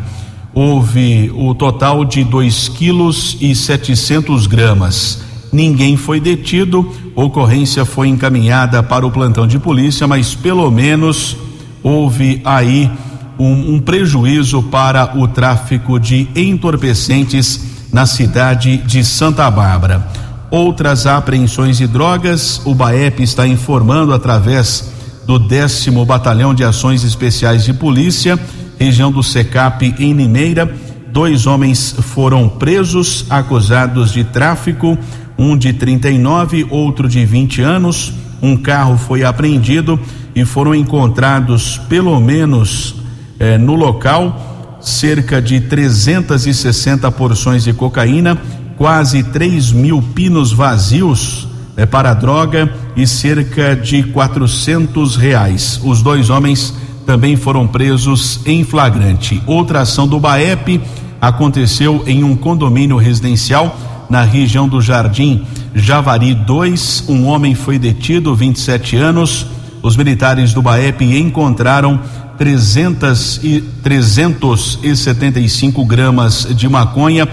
Houve 0.54 1.32
o 1.36 1.54
total 1.54 2.04
de 2.06 2.24
2 2.24 2.70
quilos 2.70 3.38
e 3.42 3.54
700 3.54 4.48
gramas. 4.48 5.22
Ninguém 5.52 5.96
foi 5.96 6.20
detido, 6.20 6.92
ocorrência 7.16 7.86
foi 7.86 8.08
encaminhada 8.08 8.82
para 8.84 9.06
o 9.06 9.12
plantão 9.12 9.48
de 9.48 9.60
polícia, 9.60 10.08
mas 10.08 10.36
pelo 10.36 10.70
menos 10.72 11.38
houve 11.84 12.42
aí 12.44 12.90
um, 13.38 13.76
um 13.76 13.80
prejuízo 13.80 14.64
para 14.64 15.18
o 15.18 15.28
tráfico 15.28 16.00
de 16.00 16.28
entorpecentes 16.36 17.62
na 17.92 18.06
cidade 18.06 18.78
de 18.78 19.04
Santa 19.04 19.50
Bárbara. 19.50 20.25
Outras 20.52 21.06
apreensões 21.06 21.78
de 21.78 21.88
drogas, 21.88 22.62
o 22.66 22.74
BAEP 22.74 23.22
está 23.22 23.48
informando 23.48 24.14
através 24.14 24.92
do 25.26 25.40
décimo 25.40 26.06
Batalhão 26.06 26.54
de 26.54 26.64
Ações 26.64 27.04
Especiais 27.04 27.64
de 27.66 27.74
Polícia, 27.74 28.40
região 28.80 29.12
do 29.12 29.24
SECAP 29.24 29.96
em 29.98 30.14
Limeira. 30.14 30.72
Dois 31.12 31.48
homens 31.48 31.96
foram 32.00 32.48
presos, 32.48 33.26
acusados 33.30 34.12
de 34.12 34.24
tráfico, 34.24 34.98
um 35.38 35.58
de 35.58 35.74
39, 35.74 36.68
outro 36.70 37.10
de 37.10 37.26
20 37.26 37.62
anos. 37.62 38.14
Um 38.42 38.56
carro 38.56 38.98
foi 38.98 39.24
apreendido 39.24 40.00
e 40.36 40.46
foram 40.46 40.76
encontrados 40.76 41.80
pelo 41.90 42.20
menos 42.20 42.96
eh, 43.40 43.58
no 43.58 43.74
local 43.74 44.78
cerca 44.80 45.42
de 45.42 45.60
360 45.62 47.10
porções 47.12 47.64
de 47.64 47.74
cocaína, 47.74 48.38
quase 48.78 49.24
3 49.24 49.72
mil 49.72 50.02
pinos 50.02 50.52
vazios 50.52 51.48
eh, 51.78 51.86
para 51.86 52.14
droga 52.14 52.74
e 52.96 53.08
cerca 53.08 53.76
de 53.76 54.04
400 54.04 55.16
reais. 55.16 55.80
Os 55.84 56.02
dois 56.02 56.30
homens 56.30 56.74
também 57.06 57.36
foram 57.36 57.68
presos 57.68 58.42
em 58.46 58.64
flagrante. 58.64 59.42
Outra 59.46 59.82
ação 59.82 60.08
do 60.08 60.20
BAEP 60.20 60.82
aconteceu 61.22 62.04
em 62.08 62.24
um 62.24 62.36
condomínio 62.36 62.98
residencial 62.98 63.78
na 64.10 64.24
região 64.24 64.68
do 64.68 64.82
Jardim 64.82 65.46
Javari 65.74 66.34
2. 66.34 67.06
Um 67.08 67.26
homem 67.26 67.56
foi 67.56 67.78
detido, 67.78 68.36
27 68.36 68.96
anos 68.96 69.48
os 69.86 69.96
militares 69.96 70.52
do 70.52 70.64
BAEP 70.64 71.16
encontraram 71.16 72.00
300 72.40 73.40
e 73.44 73.62
375 73.84 75.86
gramas 75.86 76.48
de 76.56 76.68
maconha, 76.68 77.30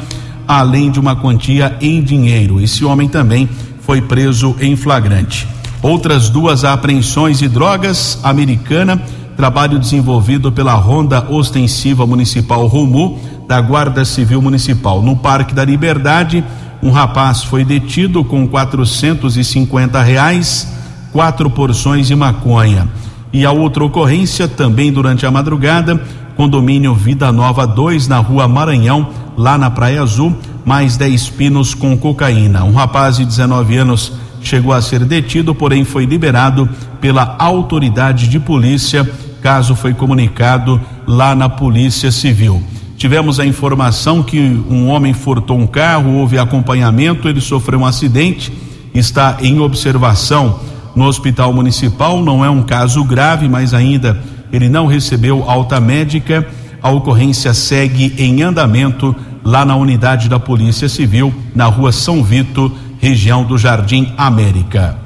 além 0.58 0.90
de 0.90 1.00
uma 1.00 1.16
quantia 1.16 1.76
em 1.80 2.02
dinheiro. 2.02 2.60
Esse 2.60 2.84
homem 2.84 3.08
também 3.08 3.48
foi 3.80 4.00
preso 4.00 4.54
em 4.60 4.76
flagrante. 4.76 5.46
Outras 5.82 6.28
duas 6.28 6.64
apreensões 6.64 7.38
de 7.38 7.48
drogas 7.48 8.18
americana, 8.22 9.00
trabalho 9.36 9.78
desenvolvido 9.78 10.52
pela 10.52 10.74
Ronda 10.74 11.26
Ostensiva 11.30 12.06
Municipal 12.06 12.66
Romu 12.66 13.18
da 13.48 13.60
Guarda 13.60 14.04
Civil 14.04 14.40
Municipal. 14.40 15.02
No 15.02 15.16
Parque 15.16 15.54
da 15.54 15.64
Liberdade, 15.64 16.44
um 16.82 16.90
rapaz 16.90 17.42
foi 17.42 17.64
detido 17.64 18.22
com 18.22 18.46
450 18.46 20.02
reais 20.02 20.72
quatro 21.12 21.50
porções 21.50 22.06
de 22.06 22.14
maconha. 22.14 22.88
E 23.32 23.46
a 23.46 23.52
outra 23.52 23.84
ocorrência, 23.84 24.46
também 24.46 24.92
durante 24.92 25.24
a 25.24 25.30
madrugada, 25.30 26.02
condomínio 26.36 26.94
Vida 26.94 27.30
Nova 27.30 27.66
2, 27.66 28.08
na 28.08 28.18
rua 28.18 28.48
Maranhão, 28.48 29.08
lá 29.36 29.56
na 29.56 29.70
Praia 29.70 30.02
Azul, 30.02 30.36
mais 30.64 30.96
10 30.96 31.30
pinos 31.30 31.74
com 31.74 31.96
cocaína. 31.96 32.64
Um 32.64 32.72
rapaz 32.72 33.16
de 33.16 33.24
19 33.24 33.76
anos 33.76 34.12
chegou 34.42 34.72
a 34.72 34.82
ser 34.82 35.04
detido, 35.04 35.54
porém 35.54 35.84
foi 35.84 36.04
liberado 36.04 36.68
pela 37.00 37.36
autoridade 37.38 38.28
de 38.28 38.38
polícia. 38.38 39.08
Caso 39.40 39.74
foi 39.74 39.92
comunicado 39.92 40.80
lá 41.06 41.34
na 41.34 41.48
Polícia 41.48 42.12
Civil. 42.12 42.62
Tivemos 42.96 43.40
a 43.40 43.46
informação 43.46 44.22
que 44.22 44.38
um 44.38 44.88
homem 44.88 45.12
furtou 45.12 45.58
um 45.58 45.66
carro, 45.66 46.18
houve 46.18 46.38
acompanhamento, 46.38 47.28
ele 47.28 47.40
sofreu 47.40 47.80
um 47.80 47.86
acidente, 47.86 48.52
está 48.94 49.38
em 49.40 49.58
observação 49.58 50.60
no 50.94 51.06
Hospital 51.06 51.52
Municipal. 51.52 52.22
Não 52.22 52.44
é 52.44 52.50
um 52.50 52.62
caso 52.62 53.02
grave, 53.02 53.48
mas 53.48 53.74
ainda 53.74 54.22
ele 54.52 54.68
não 54.68 54.86
recebeu 54.86 55.48
alta 55.48 55.80
médica. 55.80 56.46
A 56.82 56.90
ocorrência 56.90 57.54
segue 57.54 58.14
em 58.18 58.42
andamento 58.42 59.16
lá 59.42 59.64
na 59.64 59.74
unidade 59.74 60.28
da 60.28 60.38
Polícia 60.38 60.88
Civil, 60.88 61.32
na 61.54 61.66
rua 61.66 61.90
São 61.90 62.22
Vito, 62.22 62.70
região 63.00 63.44
do 63.44 63.56
Jardim 63.56 64.12
América. 64.16 64.98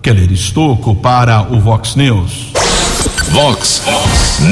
Keller 0.00 0.32
Estocco 0.32 0.94
para 0.94 1.42
o 1.52 1.60
Vox 1.60 1.94
News. 1.94 2.52
Vox 3.30 3.82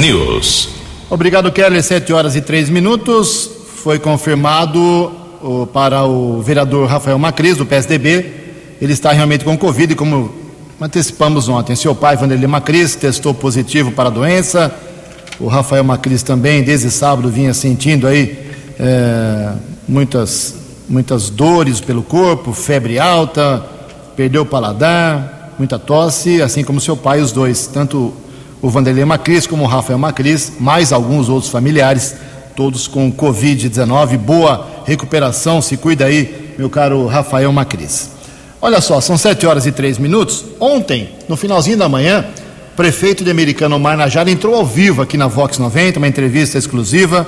News. 0.01 0.69
Obrigado, 1.11 1.51
Keller. 1.53 1.83
Sete 1.83 2.13
horas 2.13 2.37
e 2.37 2.41
três 2.41 2.69
minutos. 2.71 3.51
Foi 3.83 3.99
confirmado 3.99 5.13
oh, 5.43 5.67
para 5.67 6.05
o 6.05 6.41
vereador 6.41 6.89
Rafael 6.89 7.19
Macris, 7.19 7.57
do 7.57 7.67
PSDB. 7.67 8.43
Ele 8.81 8.93
está 8.93 9.13
realmente 9.13 9.45
com 9.45 9.57
Covid, 9.57 9.95
como 9.95 10.42
antecipamos 10.83 11.49
ontem. 11.49 11.77
Seu 11.77 11.95
pai, 11.95 12.17
Vanderlei 12.17 12.47
Macris, 12.47 12.97
testou 12.97 13.33
positivo 13.33 13.93
para 13.93 14.09
a 14.09 14.13
doença. 14.13 14.75
O 15.39 15.47
Rafael 15.47 15.85
Macris 15.85 16.23
também, 16.23 16.63
desde 16.63 16.91
sábado, 16.91 17.29
vinha 17.29 17.55
sentindo 17.55 18.07
aí 18.07 18.51
é, 18.79 19.53
muitas, 19.89 20.55
muitas 20.89 21.31
dores 21.31 21.81
pelo 21.81 22.03
corpo, 22.03 22.53
febre 22.53 22.99
alta, 22.99 23.65
perdeu 24.17 24.43
o 24.43 24.47
paladar, 24.47 25.55
muita 25.59 25.79
tosse, 25.79 26.43
assim 26.43 26.65
como 26.65 26.81
seu 26.81 26.97
pai, 26.97 27.21
os 27.21 27.33
dois, 27.33 27.67
tanto 27.67 28.13
o 28.61 28.69
Vanderlei 28.69 29.05
Macris 29.05 29.47
como 29.47 29.65
o 29.65 29.67
Rafael 29.67 29.99
Macris, 29.99 30.53
mais 30.61 30.93
alguns 30.93 31.29
outros 31.29 31.51
familiares, 31.51 32.15
todos 32.55 32.87
com 32.87 33.13
Covid-19. 33.13 34.19
Boa 34.19 34.69
recuperação, 34.85 35.63
se 35.63 35.77
cuida 35.77 36.05
aí, 36.05 36.55
meu 36.59 36.69
caro 36.69 37.07
Rafael 37.07 37.53
Macris. 37.53 38.22
Olha 38.65 38.81
só, 38.81 39.01
são 39.01 39.19
sete 39.19 39.45
horas 39.45 39.67
e 39.67 39.73
três 39.73 39.99
minutos. 39.99 40.45
Ontem, 40.61 41.09
no 41.29 41.37
finalzinho 41.37 41.77
da 41.77 41.89
manhã, 41.89 42.25
o 42.73 42.77
prefeito 42.77 43.25
de 43.25 43.31
Americano 43.33 43.75
Omar 43.75 43.97
Najara 43.97 44.31
entrou 44.31 44.55
ao 44.55 44.65
vivo 44.65 45.03
aqui 45.03 45.17
na 45.17 45.27
Vox 45.27 45.59
90, 45.59 45.99
uma 45.99 46.07
entrevista 46.07 46.57
exclusiva, 46.57 47.27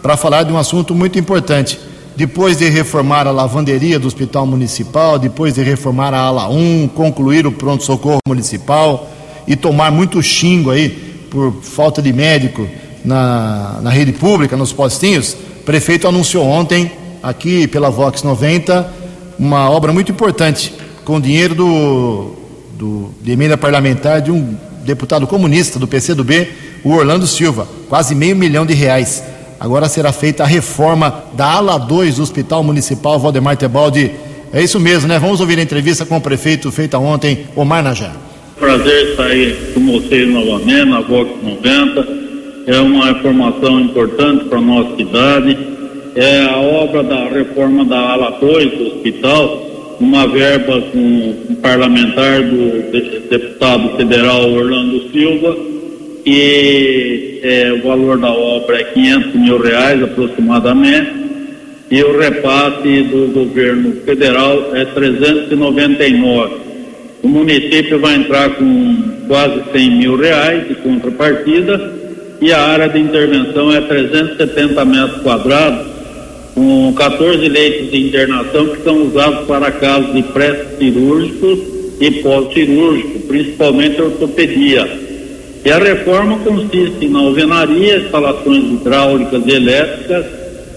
para 0.00 0.16
falar 0.16 0.42
de 0.44 0.50
um 0.50 0.56
assunto 0.56 0.94
muito 0.94 1.18
importante. 1.18 1.78
Depois 2.16 2.56
de 2.56 2.70
reformar 2.70 3.26
a 3.26 3.30
lavanderia 3.30 3.98
do 3.98 4.06
Hospital 4.06 4.46
Municipal, 4.46 5.18
depois 5.18 5.52
de 5.52 5.62
reformar 5.62 6.14
a 6.14 6.20
ala 6.20 6.48
1, 6.48 6.88
concluir 6.94 7.46
o 7.46 7.52
pronto-socorro 7.52 8.20
municipal 8.26 9.06
e 9.46 9.56
tomar 9.56 9.92
muito 9.92 10.22
xingo 10.22 10.70
aí 10.70 10.88
por 11.30 11.60
falta 11.62 12.00
de 12.00 12.10
médico 12.10 12.66
na, 13.04 13.80
na 13.82 13.90
rede 13.90 14.12
pública, 14.12 14.56
nos 14.56 14.72
postinhos, 14.72 15.36
o 15.60 15.62
prefeito 15.62 16.08
anunciou 16.08 16.46
ontem, 16.46 16.90
aqui 17.22 17.66
pela 17.66 17.90
Vox 17.90 18.22
90, 18.22 18.99
uma 19.40 19.70
obra 19.70 19.90
muito 19.90 20.12
importante, 20.12 20.70
com 21.02 21.18
dinheiro 21.18 21.54
do, 21.54 22.32
do, 22.74 23.10
de 23.22 23.32
emenda 23.32 23.56
parlamentar 23.56 24.20
de 24.20 24.30
um 24.30 24.54
deputado 24.84 25.26
comunista 25.26 25.78
do 25.78 25.88
PCdoB, 25.88 26.46
o 26.84 26.90
Orlando 26.90 27.26
Silva, 27.26 27.66
quase 27.88 28.14
meio 28.14 28.36
milhão 28.36 28.66
de 28.66 28.74
reais. 28.74 29.24
Agora 29.58 29.88
será 29.88 30.12
feita 30.12 30.42
a 30.42 30.46
reforma 30.46 31.24
da 31.32 31.46
ala 31.46 31.78
2 31.78 32.16
do 32.16 32.22
Hospital 32.22 32.62
Municipal 32.62 33.18
Valdemar 33.18 33.56
Tebaldi. 33.56 34.10
É 34.52 34.62
isso 34.62 34.78
mesmo, 34.78 35.08
né? 35.08 35.18
Vamos 35.18 35.40
ouvir 35.40 35.58
a 35.58 35.62
entrevista 35.62 36.04
com 36.04 36.18
o 36.18 36.20
prefeito 36.20 36.70
feita 36.70 36.98
ontem, 36.98 37.46
Omar 37.56 37.82
Najá. 37.82 38.12
Prazer 38.58 39.12
estar 39.12 39.24
aí 39.24 39.72
com 39.72 39.86
vocês 39.86 40.28
novamente 40.28 40.84
na 40.84 41.00
Vox 41.00 41.30
90. 41.42 42.06
É 42.66 42.78
uma 42.78 43.10
informação 43.10 43.80
importante 43.80 44.44
para 44.44 44.58
a 44.58 44.62
nossa 44.62 44.96
cidade 44.96 45.79
é 46.14 46.42
a 46.42 46.58
obra 46.58 47.02
da 47.02 47.28
reforma 47.28 47.84
da 47.84 47.98
ala 47.98 48.38
2 48.40 48.70
do 48.72 48.86
hospital, 48.86 49.96
uma 50.00 50.26
verba 50.26 50.80
com 50.92 50.98
um 50.98 51.54
parlamentar 51.56 52.42
do 52.42 52.90
deputado 53.28 53.96
federal 53.96 54.50
Orlando 54.50 55.10
Silva, 55.10 55.56
e 56.24 57.40
é, 57.42 57.72
o 57.72 57.86
valor 57.86 58.18
da 58.18 58.30
obra 58.30 58.80
é 58.80 58.84
500 58.84 59.34
mil 59.34 59.60
reais 59.60 60.02
aproximadamente, 60.02 61.10
e 61.90 62.02
o 62.02 62.18
repasse 62.18 63.02
do 63.02 63.32
governo 63.32 63.92
federal 64.04 64.74
é 64.74 64.84
399. 64.84 66.54
O 67.22 67.28
município 67.28 67.98
vai 67.98 68.14
entrar 68.14 68.50
com 68.50 68.96
quase 69.26 69.60
100 69.72 69.90
mil 69.90 70.16
reais 70.16 70.68
de 70.68 70.74
contrapartida 70.76 72.00
e 72.40 72.52
a 72.52 72.60
área 72.60 72.88
de 72.88 72.98
intervenção 72.98 73.72
é 73.72 73.80
370 73.82 74.84
metros 74.84 75.22
quadrados, 75.22 75.89
com 76.54 76.92
14 76.94 77.48
leitos 77.48 77.90
de 77.90 78.08
internação 78.08 78.68
que 78.68 78.82
são 78.82 79.06
usados 79.06 79.46
para 79.46 79.70
casos 79.72 80.12
de 80.12 80.22
pré-cirúrgicos 80.24 81.58
e 82.00 82.10
pós-cirúrgico, 82.22 83.20
principalmente 83.20 84.00
ortopedia. 84.00 84.88
E 85.64 85.70
a 85.70 85.78
reforma 85.78 86.38
consiste 86.38 87.06
na 87.08 87.18
alvenaria, 87.18 87.98
instalações 87.98 88.64
hidráulicas 88.64 89.42
e 89.46 89.50
elétricas, 89.50 90.26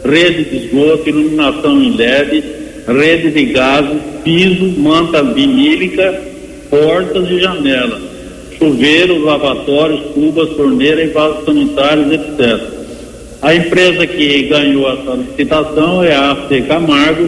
rede 0.03 0.43
de 0.43 0.65
esgoto, 0.65 1.07
iluminação 1.07 1.81
em 1.81 1.95
LED, 1.95 2.43
rede 2.87 3.31
de 3.31 3.45
gás, 3.45 3.85
piso, 4.23 4.79
manta 4.79 5.23
vinílica, 5.23 6.21
portas 6.69 7.29
e 7.29 7.39
janelas, 7.39 8.01
chuveiros, 8.57 9.23
lavatórios, 9.23 10.01
cubas, 10.13 10.49
torneira 10.49 11.01
e 11.01 11.07
vasos 11.07 11.45
sanitários, 11.45 12.11
etc. 12.11 12.82
A 13.43 13.53
empresa 13.53 14.07
que 14.07 14.43
ganhou 14.43 14.89
essa 14.89 15.15
licitação 15.15 16.01
é 16.01 16.15
a 16.15 16.31
AC 16.31 16.65
Camargo 16.65 17.27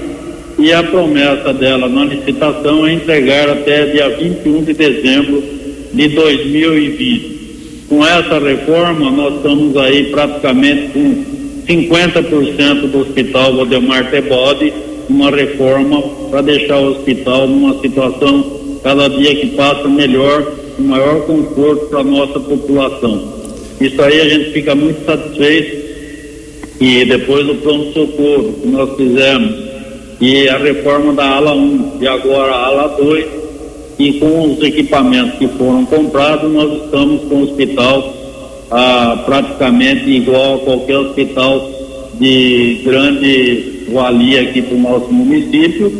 e 0.57 0.71
a 0.71 0.81
promessa 0.81 1.51
dela 1.51 1.89
na 1.89 2.05
licitação 2.05 2.87
é 2.87 2.93
entregar 2.93 3.49
até 3.49 3.87
dia 3.87 4.07
21 4.11 4.63
de 4.63 4.73
dezembro 4.73 5.43
de 5.93 6.07
2020. 6.07 7.85
Com 7.89 8.07
essa 8.07 8.39
reforma, 8.39 9.11
nós 9.11 9.35
estamos 9.35 9.75
aí 9.75 10.05
praticamente 10.05 10.93
com 10.93 11.25
50% 11.67 12.89
do 12.89 12.99
Hospital 13.01 13.57
Valdemar 13.57 14.09
Tebode, 14.09 14.71
uma 15.09 15.29
reforma 15.29 16.01
para 16.31 16.41
deixar 16.43 16.77
o 16.77 16.91
hospital 16.91 17.45
numa 17.45 17.81
situação 17.81 18.79
cada 18.81 19.09
dia 19.09 19.35
que 19.35 19.47
passa 19.47 19.89
melhor, 19.89 20.43
com 20.77 20.83
maior 20.83 21.25
conforto 21.25 21.87
para 21.87 21.99
a 21.99 22.03
nossa 22.05 22.39
população. 22.39 23.33
Isso 23.81 24.01
aí 24.01 24.21
a 24.21 24.29
gente 24.29 24.51
fica 24.51 24.73
muito 24.73 25.05
satisfeito 25.05 25.84
e 26.79 27.05
depois 27.05 27.47
o 27.49 27.55
pronto-socorro 27.55 28.53
que 28.61 28.67
nós 28.67 28.95
fizemos, 28.95 29.55
e 30.19 30.47
a 30.47 30.57
reforma 30.57 31.13
da 31.13 31.25
ala 31.25 31.53
1 31.53 31.97
e 32.01 32.07
agora 32.07 32.51
a 32.51 32.65
ala 32.65 32.87
2, 32.97 33.25
e 33.97 34.13
com 34.13 34.53
os 34.53 34.63
equipamentos 34.63 35.37
que 35.37 35.47
foram 35.49 35.85
comprados, 35.85 36.51
nós 36.51 36.83
estamos 36.83 37.21
com 37.23 37.35
o 37.35 37.43
hospital 37.43 38.13
ah, 38.71 39.23
praticamente 39.25 40.09
igual 40.09 40.55
a 40.55 40.59
qualquer 40.59 40.97
hospital 40.97 41.69
de 42.19 42.81
grande 42.83 43.85
valia 43.91 44.41
aqui 44.41 44.61
para 44.61 44.75
o 44.75 44.81
nosso 44.81 45.11
município, 45.11 45.91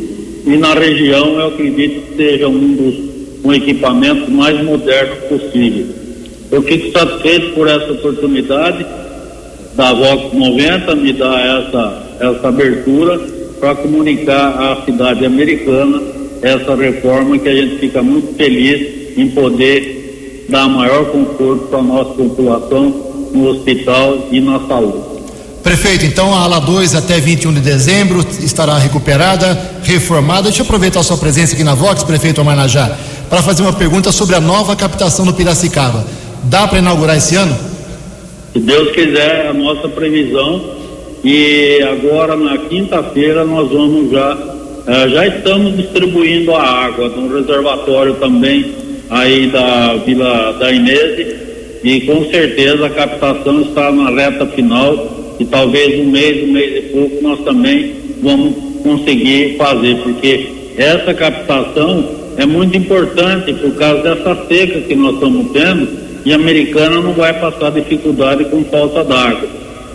e 0.46 0.58
na 0.58 0.74
região 0.74 1.40
eu 1.40 1.48
acredito 1.48 2.08
que 2.08 2.16
seja 2.18 2.48
um 2.48 2.76
dos 2.76 3.16
um 3.46 3.54
equipamento 3.54 4.30
mais 4.32 4.60
moderno 4.64 5.16
possível. 5.30 5.86
Eu 6.52 6.64
fico 6.64 6.92
satisfeito 6.92 7.54
por 7.54 7.68
essa 7.68 7.92
oportunidade 7.92 8.84
da 9.76 9.94
Vox 9.94 10.34
90 10.34 10.96
me 10.96 11.14
dá 11.14 11.40
essa, 11.40 12.04
essa 12.20 12.48
abertura 12.48 13.20
para 13.60 13.76
comunicar 13.76 14.50
à 14.50 14.86
cidade 14.86 15.26
americana 15.26 16.02
essa 16.42 16.76
reforma 16.76 17.38
que 17.38 17.50
a 17.50 17.56
gente 17.56 17.80
fica 17.80 18.02
muito 18.02 18.36
feliz 18.36 19.18
em 19.18 19.30
poder 19.30 20.46
dar 20.50 20.68
maior 20.68 21.06
conforto 21.06 21.68
para 21.68 21.80
a 21.80 21.84
nossa 21.84 22.12
população 22.12 22.94
no 23.34 23.48
hospital 23.48 24.28
e 24.32 24.40
na 24.40 24.60
saúde. 24.68 25.16
Prefeito, 25.64 26.06
então 26.06 26.34
a 26.34 26.42
ala 26.42 26.60
2 26.60 26.94
até 26.94 27.20
21 27.20 27.54
de 27.56 27.60
dezembro 27.60 28.24
estará 28.40 28.78
recuperada, 28.78 29.60
reformada. 29.84 30.44
Deixa 30.44 30.62
eu 30.62 30.66
aproveitar 30.66 31.00
a 31.00 31.04
sua 31.04 31.18
presença 31.18 31.56
aqui 31.56 31.64
na 31.64 31.74
Vox, 31.74 32.04
prefeito 32.04 32.40
Amarnajá, 32.40 32.96
para 33.28 33.42
fazer 33.42 33.64
uma 33.64 33.74
pergunta 33.74 34.12
sobre 34.12 34.36
a 34.36 34.40
nova 34.40 34.76
captação 34.76 35.26
do 35.26 35.34
Piracicaba. 35.34 36.06
Dá 36.44 36.68
para 36.68 36.78
inaugurar 36.78 37.18
esse 37.18 37.36
ano? 37.36 37.75
Se 38.56 38.62
Deus 38.62 38.92
quiser, 38.92 39.48
é 39.48 39.48
a 39.50 39.54
nossa 39.54 39.90
previsão. 39.90 40.62
E 41.26 41.82
agora, 41.82 42.38
na 42.38 42.58
quinta-feira, 42.58 43.44
nós 43.44 43.70
vamos 43.70 44.10
já, 44.10 44.38
eh, 44.88 45.10
já 45.10 45.28
estamos 45.28 45.76
distribuindo 45.76 46.56
a 46.56 46.64
água 46.64 47.10
no 47.10 47.36
reservatório 47.36 48.14
também 48.14 48.66
aí 49.10 49.48
da 49.48 49.96
Vila 50.06 50.54
da 50.54 50.72
Inês. 50.72 51.36
E 51.84 52.00
com 52.02 52.24
certeza 52.32 52.86
a 52.86 52.90
captação 52.92 53.62
está 53.62 53.92
na 53.92 54.10
reta 54.10 54.46
final 54.46 55.36
e 55.38 55.44
talvez 55.44 56.00
um 56.00 56.10
mês, 56.10 56.48
um 56.48 56.54
mês 56.54 56.78
e 56.78 56.82
pouco 56.94 57.22
nós 57.22 57.42
também 57.42 57.92
vamos 58.24 58.56
conseguir 58.82 59.58
fazer, 59.58 59.98
porque 59.98 60.48
essa 60.78 61.14
captação 61.14 62.10
é 62.38 62.46
muito 62.46 62.78
importante 62.78 63.54
por 63.54 63.76
causa 63.76 64.02
dessa 64.02 64.48
seca 64.48 64.80
que 64.80 64.96
nós 64.96 65.16
estamos 65.16 65.52
tendo 65.52 66.05
e 66.26 66.34
a 66.34 66.36
americana 66.36 67.00
não 67.00 67.14
vai 67.14 67.40
passar 67.40 67.72
dificuldade 67.72 68.46
com 68.46 68.64
falta 68.66 69.04
d'água. 69.04 69.48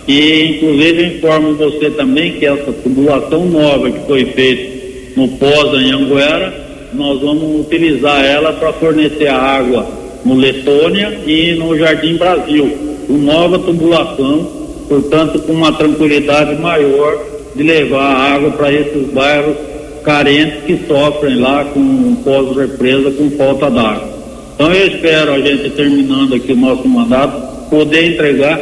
E 0.07 0.55
inclusive 0.55 1.17
informo 1.17 1.53
você 1.55 1.91
também 1.91 2.33
que 2.33 2.45
essa 2.45 2.71
tubulação 2.71 3.45
nova 3.45 3.91
que 3.91 3.99
foi 4.07 4.25
feita 4.25 4.81
no 5.15 5.27
Poza 5.27 5.77
em 5.77 5.91
Anguera, 5.91 6.53
nós 6.93 7.21
vamos 7.21 7.61
utilizar 7.67 8.25
ela 8.25 8.53
para 8.53 8.73
fornecer 8.73 9.27
água 9.27 9.85
no 10.25 10.35
Letônia 10.35 11.19
e 11.27 11.53
no 11.53 11.77
Jardim 11.77 12.15
Brasil, 12.15 12.77
com 13.07 13.13
nova 13.13 13.59
tubulação 13.59 14.61
portanto, 14.91 15.39
com 15.39 15.53
uma 15.53 15.71
tranquilidade 15.71 16.59
maior 16.59 17.17
de 17.55 17.63
levar 17.63 18.33
água 18.33 18.51
para 18.51 18.73
esses 18.73 19.07
bairros 19.13 19.55
carentes 20.03 20.65
que 20.65 20.85
sofrem 20.85 21.39
lá 21.39 21.63
com 21.63 22.15
pós-represa, 22.15 23.09
com 23.11 23.31
falta 23.31 23.69
d'água. 23.69 24.10
Então, 24.55 24.73
eu 24.73 24.87
espero 24.87 25.33
a 25.33 25.39
gente 25.39 25.69
terminando 25.71 26.35
aqui 26.35 26.51
o 26.53 26.55
nosso 26.55 26.87
mandato 26.87 27.69
poder 27.69 28.13
entregar 28.13 28.59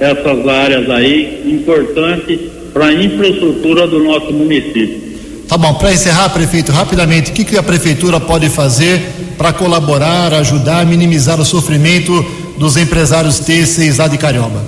essas 0.00 0.48
áreas 0.48 0.88
aí 0.90 1.42
importantes 1.46 2.38
para 2.72 2.86
a 2.86 2.92
infraestrutura 2.92 3.86
do 3.86 4.02
nosso 4.02 4.32
município. 4.32 5.12
Tá 5.48 5.58
bom, 5.58 5.74
para 5.74 5.92
encerrar, 5.92 6.30
prefeito, 6.30 6.72
rapidamente, 6.72 7.30
o 7.30 7.34
que, 7.34 7.44
que 7.44 7.58
a 7.58 7.62
prefeitura 7.62 8.18
pode 8.18 8.48
fazer 8.48 9.02
para 9.36 9.52
colaborar, 9.52 10.32
ajudar, 10.34 10.86
minimizar 10.86 11.40
o 11.40 11.44
sofrimento 11.44 12.24
dos 12.56 12.76
empresários 12.76 13.40
têxteis 13.40 13.98
lá 13.98 14.08
de 14.08 14.16
Carioba? 14.16 14.62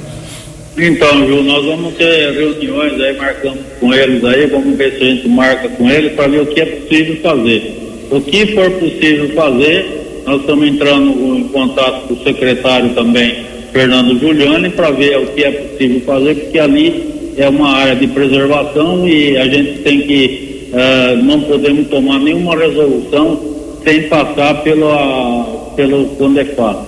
Então, 0.77 1.27
Ju, 1.27 1.43
nós 1.43 1.64
vamos 1.64 1.95
ter 1.95 2.33
reuniões 2.33 3.01
aí, 3.01 3.16
marcamos 3.16 3.61
com 3.81 3.95
eles 3.95 4.25
aí, 4.25 4.47
vamos 4.47 4.77
ver 4.77 4.99
se 4.99 5.05
a 5.05 5.07
gente 5.07 5.29
marca 5.29 5.68
com 5.68 5.89
eles 5.89 6.12
para 6.12 6.27
ver 6.27 6.43
o 6.43 6.47
que 6.47 6.61
é 6.61 6.66
possível 6.66 7.16
fazer. 7.22 8.07
O 8.11 8.20
que 8.20 8.47
for 8.55 8.70
possível 8.72 9.31
fazer, 9.35 10.04
nós 10.27 10.41
estamos 10.41 10.66
entrando 10.66 11.37
em 11.37 11.49
contato 11.49 12.09
com 12.09 12.14
o 12.14 12.25
secretário 12.25 12.91
também, 12.91 13.45
Fernando 13.72 14.18
Giuliani, 14.18 14.70
para 14.70 14.91
ver 14.91 15.18
o 15.18 15.27
que 15.27 15.45
é 15.45 15.51
possível 15.51 16.01
fazer, 16.01 16.35
porque 16.37 16.59
ali 16.59 17.33
é 17.37 17.49
uma 17.49 17.70
área 17.70 17.97
de 17.97 18.07
preservação 18.09 19.07
e 19.07 19.37
a 19.37 19.47
gente 19.47 19.81
tem 19.81 20.01
que, 20.01 20.68
uh, 20.72 21.22
não 21.22 21.41
podemos 21.43 21.89
tomar 21.89 22.18
nenhuma 22.20 22.57
resolução 22.57 23.39
sem 23.85 24.05
passar 24.05 24.62
pela, 24.62 25.72
pelo 25.77 26.07
Condefat. 26.16 26.79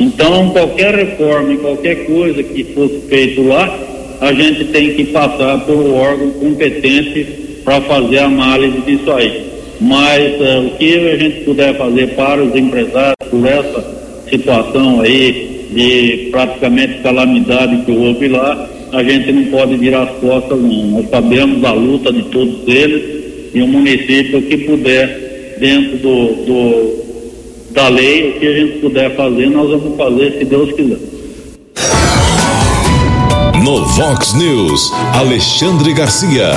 Então, 0.00 0.50
qualquer 0.50 0.94
reforma, 0.94 1.56
qualquer 1.56 2.06
coisa 2.06 2.42
que 2.42 2.64
fosse 2.64 3.00
feito 3.08 3.42
lá, 3.46 3.78
a 4.20 4.32
gente 4.32 4.64
tem 4.66 4.94
que 4.94 5.06
passar 5.06 5.60
pelo 5.66 5.94
órgão 5.94 6.30
competente 6.30 7.26
para 7.64 7.80
fazer 7.82 8.18
a 8.18 8.26
análise 8.26 8.80
disso 8.80 9.10
aí. 9.12 9.57
Mas 9.80 10.40
uh, 10.40 10.66
o 10.66 10.70
que 10.76 11.08
a 11.08 11.16
gente 11.16 11.44
puder 11.44 11.76
fazer 11.76 12.08
para 12.14 12.42
os 12.42 12.54
empresários 12.54 13.28
por 13.30 13.46
essa 13.46 13.98
situação 14.28 15.00
aí 15.00 15.68
de 15.72 16.28
praticamente 16.30 17.00
calamidade 17.02 17.84
que 17.84 17.92
houve 17.92 18.28
lá, 18.28 18.68
a 18.92 19.02
gente 19.02 19.30
não 19.32 19.44
pode 19.44 19.76
virar 19.76 20.04
as 20.04 20.18
costas 20.18 20.58
não. 20.58 20.86
Nós 20.86 21.10
sabemos 21.10 21.60
da 21.60 21.72
luta 21.72 22.12
de 22.12 22.22
todos 22.24 22.66
eles 22.66 23.50
e 23.54 23.62
o 23.62 23.68
município 23.68 24.42
que 24.42 24.58
puder 24.58 25.56
dentro 25.60 25.98
do, 25.98 26.26
do 26.44 27.08
da 27.70 27.88
lei, 27.88 28.30
o 28.30 28.40
que 28.40 28.46
a 28.46 28.52
gente 28.54 28.78
puder 28.78 29.14
fazer, 29.14 29.50
nós 29.50 29.68
vamos 29.68 29.96
fazer 29.96 30.38
se 30.38 30.44
Deus 30.44 30.72
quiser. 30.72 30.98
No 33.62 33.84
Vox 33.84 34.34
News, 34.34 34.92
Alexandre 35.14 35.92
Garcia. 35.92 36.52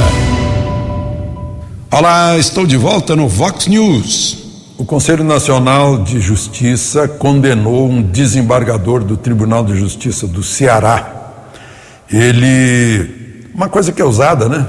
Olá, 1.94 2.38
estou 2.38 2.66
de 2.66 2.78
volta 2.78 3.18
no 3.18 3.28
Vox 3.28 3.68
News. 3.68 4.38
O 4.78 4.86
Conselho 4.86 5.26
Nacional 5.26 6.02
de 6.02 6.22
Justiça 6.22 7.06
condenou 7.06 7.90
um 7.90 8.02
desembargador 8.02 9.04
do 9.04 9.18
Tribunal 9.18 9.66
de 9.66 9.76
Justiça 9.76 10.26
do 10.26 10.42
Ceará. 10.42 11.34
Ele. 12.10 13.50
Uma 13.54 13.68
coisa 13.68 13.92
que 13.92 14.02
é 14.02 14.06
usada, 14.06 14.48
né? 14.48 14.66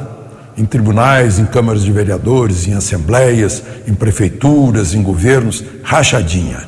em 0.58 0.64
tribunais, 0.64 1.38
em 1.38 1.46
câmaras 1.46 1.84
de 1.84 1.92
vereadores, 1.92 2.66
em 2.66 2.74
assembleias, 2.74 3.62
em 3.86 3.94
prefeituras, 3.94 4.92
em 4.92 5.00
governos, 5.00 5.64
rachadinha. 5.84 6.64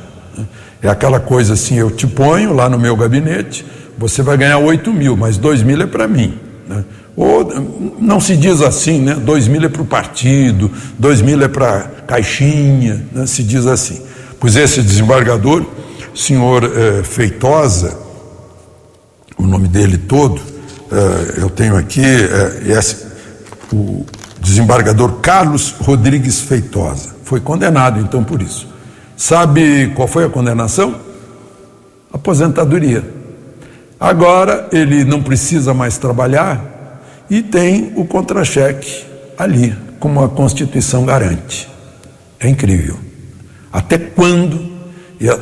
É 0.81 0.87
aquela 0.87 1.19
coisa 1.19 1.55
assim: 1.55 1.75
eu 1.75 1.91
te 1.91 2.07
ponho 2.07 2.53
lá 2.53 2.69
no 2.69 2.79
meu 2.79 2.95
gabinete, 2.95 3.65
você 3.97 4.21
vai 4.21 4.37
ganhar 4.37 4.59
8 4.59 4.93
mil, 4.93 5.17
mas 5.17 5.37
2 5.37 5.63
mil 5.63 5.81
é 5.81 5.85
para 5.85 6.07
mim. 6.07 6.39
Né? 6.65 6.85
Ou 7.15 7.45
não 7.99 8.19
se 8.19 8.35
diz 8.35 8.61
assim, 8.61 8.99
né? 8.99 9.15
2 9.15 9.47
mil 9.47 9.63
é 9.63 9.69
para 9.69 9.81
o 9.81 9.85
partido, 9.85 10.69
2 10.99 11.21
mil 11.21 11.41
é 11.41 11.47
para 11.47 11.83
caixinha, 12.05 13.05
né? 13.11 13.25
se 13.25 13.41
diz 13.41 13.65
assim. 13.65 14.01
Pois 14.39 14.57
esse 14.57 14.81
desembargador, 14.81 15.65
senhor 16.13 16.65
eh, 16.65 17.03
Feitosa, 17.03 17.97
o 19.37 19.47
nome 19.47 19.69
dele 19.69 19.97
todo, 19.97 20.41
eh, 20.91 21.35
eu 21.37 21.49
tenho 21.49 21.77
aqui, 21.77 22.03
eh, 22.03 22.77
esse, 22.77 23.05
o 23.71 24.05
desembargador 24.41 25.13
Carlos 25.21 25.73
Rodrigues 25.79 26.41
Feitosa. 26.41 27.15
Foi 27.23 27.39
condenado, 27.39 28.01
então, 28.01 28.23
por 28.23 28.41
isso. 28.41 28.67
Sabe 29.15 29.93
qual 29.95 30.07
foi 30.07 30.25
a 30.25 30.29
condenação? 30.29 30.95
Aposentadoria. 32.11 33.03
Agora 33.97 34.67
ele 34.73 35.05
não 35.05 35.23
precisa 35.23 35.73
mais 35.73 35.97
trabalhar 35.97 36.74
e 37.29 37.41
tem 37.41 37.93
o 37.95 38.05
contra-cheque 38.05 39.03
ali, 39.37 39.75
como 39.99 40.23
a 40.23 40.29
Constituição 40.29 41.05
garante. 41.05 41.67
É 42.39 42.47
incrível. 42.47 42.97
Até 43.71 43.97
quando 43.97 44.71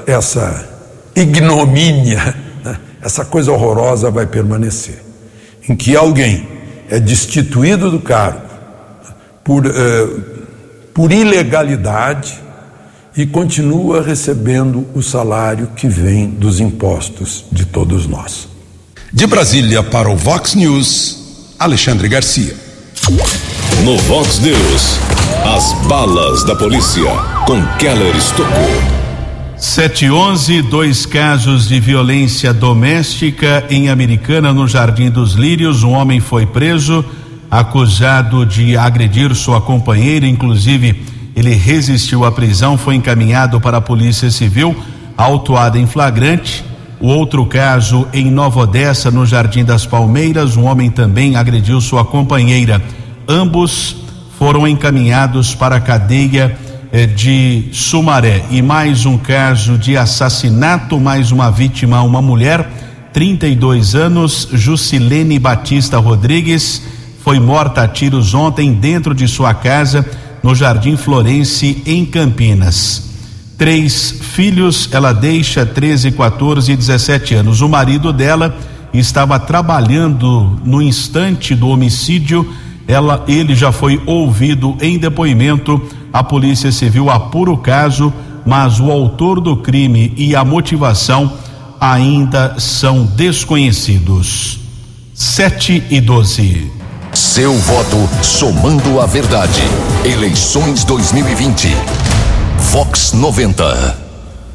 essa 0.08 0.70
ignomínia, 1.16 2.36
né, 2.64 2.78
essa 3.02 3.26
coisa 3.26 3.52
horrorosa 3.52 4.10
vai 4.10 4.26
permanecer? 4.26 5.04
Em 5.68 5.76
que 5.76 5.96
alguém 5.96 6.48
é 6.90 7.00
destituído 7.00 7.90
do 7.92 8.00
cargo 8.00 8.42
por, 9.44 9.66
eh, 9.66 9.72
por 10.94 11.12
ilegalidade 11.12 12.42
e 13.16 13.26
continua 13.26 14.02
recebendo 14.02 14.88
o 14.96 15.02
salário 15.02 15.68
que 15.76 15.88
vem 15.88 16.30
dos 16.30 16.60
impostos 16.60 17.46
de 17.52 17.66
todos 17.66 18.08
nós. 18.08 18.48
De 19.12 19.28
Brasília 19.28 19.84
para 19.84 20.10
o 20.10 20.16
Vox 20.16 20.56
News, 20.56 21.22
Alexandre 21.64 22.09
Garcia. 22.09 22.53
No 23.86 23.97
Vox 23.99 24.39
News, 24.39 24.99
as 25.45 25.72
balas 25.88 26.43
da 26.43 26.57
polícia 26.57 27.09
com 27.45 27.66
Keller 27.78 28.14
Estocou. 28.18 28.68
711, 29.55 30.61
dois 30.64 31.05
casos 31.05 31.70
de 31.70 31.80
violência 31.80 32.53
doméstica 32.53 33.64
em 33.70 33.88
Americana, 33.88 34.51
no 34.51 34.68
Jardim 34.68 35.09
dos 35.09 35.36
Lírios. 35.36 35.84
Um 35.84 35.91
homem 35.91 36.20
foi 36.20 36.45
preso, 36.45 37.05
acusado 37.49 38.45
de 38.45 38.76
agredir 38.76 39.34
sua 39.34 39.61
companheira. 39.61 40.28
Inclusive, 40.28 41.01
ele 41.34 41.55
resistiu 41.55 42.26
à 42.26 42.32
prisão, 42.34 42.78
foi 42.78 42.95
encaminhado 42.95 43.61
para 43.61 43.78
a 43.78 43.82
Polícia 43.82 44.30
Civil, 44.30 44.76
autuado 45.16 45.78
em 45.78 45.88
flagrante. 45.88 46.72
O 47.04 47.08
outro 47.08 47.45
caso 47.45 48.08
em 48.14 48.32
Nova 48.32 48.62
Odessa, 48.62 49.12
no 49.12 49.26
Jardim 49.26 49.66
das 49.66 49.86
Palmeiras, 49.86 50.56
um 50.56 50.64
homem 50.64 50.89
também 50.89 51.36
agrediu 51.36 51.82
sua 51.82 52.06
companheira. 52.06 52.82
Ambos 53.28 53.97
foram 54.39 54.66
encaminhados 54.66 55.54
para 55.54 55.76
a 55.76 55.82
cadeia 55.82 56.58
eh, 56.93 57.06
de 57.06 57.66
Sumaré. 57.74 58.45
E 58.49 58.62
mais 58.62 59.06
um 59.06 59.18
caso 59.18 59.78
de 59.78 59.97
assassinato, 59.97 60.97
mais 60.97 61.30
uma 61.30 61.51
vítima, 61.51 62.01
uma 62.04 62.22
mulher, 62.22 62.70
32 63.12 63.95
anos, 63.95 64.47
Jusilene 64.54 65.38
Batista 65.38 65.97
Rodrigues, 65.97 66.84
foi 67.20 67.38
morta 67.38 67.84
a 67.84 67.88
tiros 67.89 68.34
ontem 68.34 68.72
dentro 68.72 69.14
de 69.14 69.28
sua 69.28 69.54
casa 69.54 70.10
no 70.41 70.56
Jardim 70.56 70.95
Florense, 70.95 71.84
em 71.86 72.06
Campinas. 72.06 73.12
Três 73.64 74.11
filhos, 74.20 74.89
ela 74.91 75.14
deixa 75.14 75.66
13, 75.66 76.11
14 76.11 76.70
e 76.70 76.76
17 76.76 77.36
anos. 77.36 77.61
O 77.61 77.70
marido 77.70 78.11
dela 78.11 78.57
estava 78.93 79.39
trabalhando 79.39 80.59
no 80.66 80.82
instante 80.82 81.55
do 81.55 81.70
homicídio. 81.70 82.45
Ela, 82.86 83.24
ele 83.26 83.55
já 83.55 83.72
foi 83.72 84.01
ouvido 84.05 84.76
em 84.82 84.97
depoimento. 84.97 85.82
A 86.11 86.22
Polícia 86.22 86.74
Civil 86.74 87.09
apura 87.09 87.51
o 87.51 87.57
caso, 87.57 88.11
mas 88.45 88.82
o 88.82 88.91
autor 88.91 89.39
do 89.39 89.55
crime 89.55 90.14
e 90.18 90.36
a 90.36 90.43
motivação 90.43 91.32
ainda 91.80 92.55
são 92.59 93.05
desconhecidos. 93.05 94.59
7 95.14 95.86
e 95.89 96.01
12. 96.01 96.70
Seu 97.14 97.53
voto 97.53 98.09
somando 98.22 98.99
a 98.99 99.05
verdade. 99.05 99.61
Eleições 100.03 100.84
2020. 100.84 102.22
Vox 102.72 103.14
90. 103.14 103.97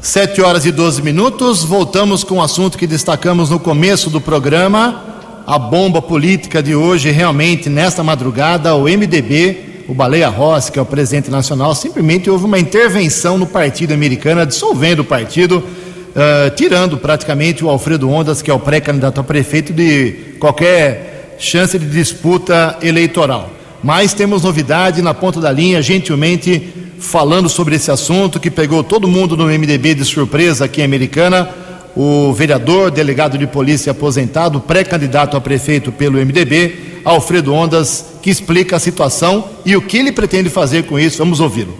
Sete 0.01 0.41
horas 0.41 0.65
e 0.65 0.71
12 0.71 1.01
minutos. 1.01 1.63
Voltamos 1.63 2.23
com 2.23 2.35
o 2.35 2.41
assunto 2.41 2.77
que 2.77 2.87
destacamos 2.87 3.49
no 3.49 3.59
começo 3.59 4.09
do 4.09 4.19
programa. 4.19 5.03
A 5.45 5.57
bomba 5.57 6.01
política 6.01 6.61
de 6.61 6.75
hoje, 6.75 7.11
realmente, 7.11 7.69
nesta 7.69 8.03
madrugada, 8.03 8.75
o 8.75 8.83
MDB, 8.83 9.85
o 9.87 9.93
Baleia 9.93 10.27
Rossi, 10.27 10.71
que 10.71 10.79
é 10.79 10.81
o 10.81 10.85
presidente 10.85 11.29
nacional, 11.31 11.73
simplesmente 11.75 12.29
houve 12.29 12.45
uma 12.45 12.59
intervenção 12.59 13.37
no 13.37 13.47
partido 13.47 13.93
americano, 13.93 14.45
dissolvendo 14.45 14.99
o 14.99 15.05
partido, 15.05 15.59
uh, 15.59 16.55
tirando 16.55 16.97
praticamente 16.97 17.63
o 17.63 17.69
Alfredo 17.69 18.09
Ondas, 18.09 18.41
que 18.41 18.51
é 18.51 18.53
o 18.53 18.59
pré-candidato 18.59 19.21
a 19.21 19.23
prefeito, 19.23 19.71
de 19.71 20.35
qualquer 20.39 21.35
chance 21.39 21.77
de 21.79 21.85
disputa 21.85 22.77
eleitoral. 22.81 23.58
Mas 23.83 24.13
temos 24.13 24.43
novidade 24.43 25.01
na 25.01 25.13
ponta 25.13 25.39
da 25.39 25.51
linha, 25.51 25.81
gentilmente 25.81 26.73
falando 26.99 27.47
sobre 27.47 27.75
esse 27.75 27.89
assunto 27.89 28.39
que 28.39 28.51
pegou 28.51 28.83
todo 28.83 29.07
mundo 29.07 29.37
no 29.37 29.45
MDB 29.45 29.95
de 29.95 30.05
surpresa 30.05 30.65
aqui 30.65 30.81
em 30.81 30.85
Americana. 30.85 31.49
O 31.95 32.31
vereador, 32.33 32.91
delegado 32.91 33.37
de 33.37 33.47
polícia 33.47 33.91
aposentado, 33.91 34.59
pré-candidato 34.59 35.35
a 35.35 35.41
prefeito 35.41 35.91
pelo 35.91 36.17
MDB, 36.17 37.01
Alfredo 37.03 37.53
Ondas, 37.53 38.05
que 38.21 38.29
explica 38.29 38.75
a 38.75 38.79
situação 38.79 39.45
e 39.65 39.75
o 39.75 39.81
que 39.81 39.97
ele 39.97 40.11
pretende 40.11 40.49
fazer 40.49 40.83
com 40.83 40.99
isso. 40.99 41.17
Vamos 41.17 41.39
ouvi-lo. 41.39 41.75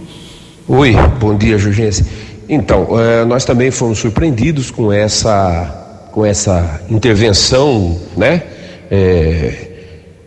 Oi, 0.68 0.96
bom 1.20 1.38
dia, 1.38 1.58
Jurgense. 1.58 2.06
Então, 2.48 2.88
eh, 3.00 3.26
nós 3.26 3.46
também 3.46 3.70
fomos 3.70 4.00
surpreendidos 4.00 4.72
com 4.72 4.92
essa, 4.92 6.08
com 6.12 6.26
essa 6.26 6.82
intervenção, 6.90 8.00
né? 8.18 8.44
É, 8.90 9.69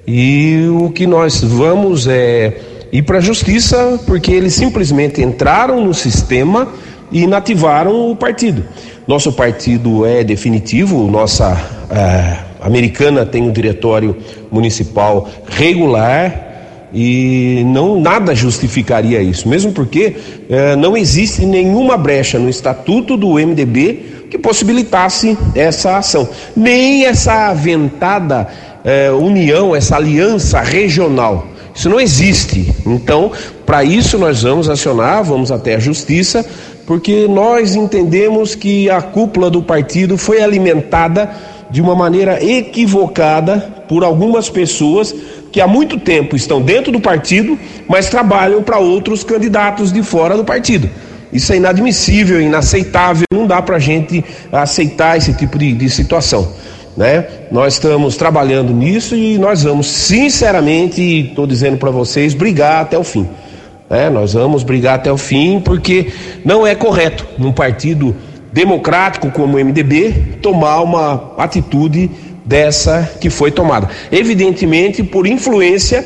e 0.07 0.67
o 0.69 0.91
que 0.91 1.07
nós 1.07 1.43
vamos 1.43 2.07
é 2.07 2.61
ir 2.93 3.03
para 3.03 3.19
a 3.19 3.21
justiça 3.21 4.01
porque 4.07 4.33
eles 4.33 4.55
simplesmente 4.55 5.23
entraram 5.23 5.85
no 5.85 5.95
sistema 5.95 6.69
e 7.11 7.23
inativaram 7.23 8.11
o 8.11 8.17
partido. 8.17 8.65
Nosso 9.07 9.33
partido 9.33 10.07
é 10.07 10.25
definitivo, 10.25 11.07
nossa 11.11 11.57
é, 11.91 12.37
americana 12.61 13.27
tem 13.27 13.43
um 13.43 13.53
diretório 13.53 14.17
municipal 14.51 15.29
regular 15.47 16.51
e 16.95 17.63
não 17.67 18.01
nada 18.01 18.35
justificaria 18.35 19.23
isso, 19.23 19.49
mesmo 19.49 19.73
porque 19.73 20.15
é, 20.49 20.77
não 20.77 20.97
existe 20.97 21.47
nenhuma 21.47 21.97
brecha 21.97 22.39
no 22.39 22.49
estatuto 22.49 23.17
do 23.17 23.35
MDB 23.35 24.27
que 24.31 24.39
possibilitasse 24.39 25.37
essa 25.55 25.99
ação, 25.99 26.29
nem 26.57 27.05
essa 27.05 27.49
aventada 27.49 28.49
é, 28.85 29.11
união, 29.11 29.75
essa 29.75 29.97
aliança 29.97 30.61
regional. 30.61 31.47
Isso 31.75 31.89
não 31.89 32.01
existe. 32.01 32.73
Então, 32.87 33.33
para 33.65 33.83
isso 33.83 34.19
nós 34.19 34.43
vamos 34.43 34.69
acionar, 34.69 35.25
vamos 35.25 35.51
até 35.51 35.75
a 35.75 35.79
justiça, 35.79 36.45
porque 36.87 37.27
nós 37.29 37.75
entendemos 37.75 38.55
que 38.55 38.91
a 38.91 39.01
cúpula 39.01 39.49
do 39.51 39.63
partido 39.63 40.19
foi 40.19 40.43
alimentada 40.43 41.31
de 41.71 41.81
uma 41.81 41.95
maneira 41.95 42.45
equivocada 42.45 43.85
por 43.89 44.05
algumas 44.05 44.51
pessoas 44.51 45.15
que 45.51 45.61
há 45.61 45.67
muito 45.67 45.99
tempo 45.99 46.37
estão 46.37 46.61
dentro 46.61 46.93
do 46.93 47.01
partido, 47.01 47.59
mas 47.89 48.11
trabalham 48.11 48.63
para 48.63 48.79
outros 48.79 49.25
candidatos 49.25 49.91
de 49.91 50.03
fora 50.03 50.37
do 50.37 50.45
partido. 50.45 50.89
Isso 51.33 51.51
é 51.53 51.57
inadmissível, 51.57 52.41
inaceitável, 52.41 53.25
não 53.33 53.47
dá 53.47 53.63
para 53.63 53.77
a 53.77 53.79
gente 53.79 54.23
aceitar 54.51 55.17
esse 55.17 55.33
tipo 55.33 55.59
de, 55.59 55.73
de 55.73 55.89
situação 55.89 56.53
né? 56.97 57.27
Nós 57.51 57.75
estamos 57.75 58.17
trabalhando 58.17 58.73
nisso 58.73 59.15
e 59.15 59.39
nós 59.39 59.63
vamos, 59.63 59.87
sinceramente, 59.87 61.01
estou 61.03 61.47
dizendo 61.47 61.77
para 61.77 61.91
vocês, 61.91 62.35
brigar 62.35 62.83
até 62.83 62.99
o 62.99 63.05
fim. 63.05 63.29
Né? 63.89 64.11
Nós 64.11 64.35
vamos 64.35 64.63
brigar 64.63 64.97
até 64.97 65.11
o 65.11 65.17
fim 65.17 65.61
porque 65.61 66.13
não 66.45 66.67
é 66.67 66.75
correto 66.75 67.27
num 67.39 67.53
partido 67.53 68.15
democrático 68.53 69.31
como 69.31 69.57
o 69.57 69.65
MDB 69.65 70.39
tomar 70.43 70.83
uma 70.83 71.33
atitude 71.39 72.11
dessa 72.45 73.11
que 73.21 73.31
foi 73.31 73.51
tomada. 73.51 73.89
Evidentemente, 74.11 75.03
por 75.03 75.27
influência 75.27 76.05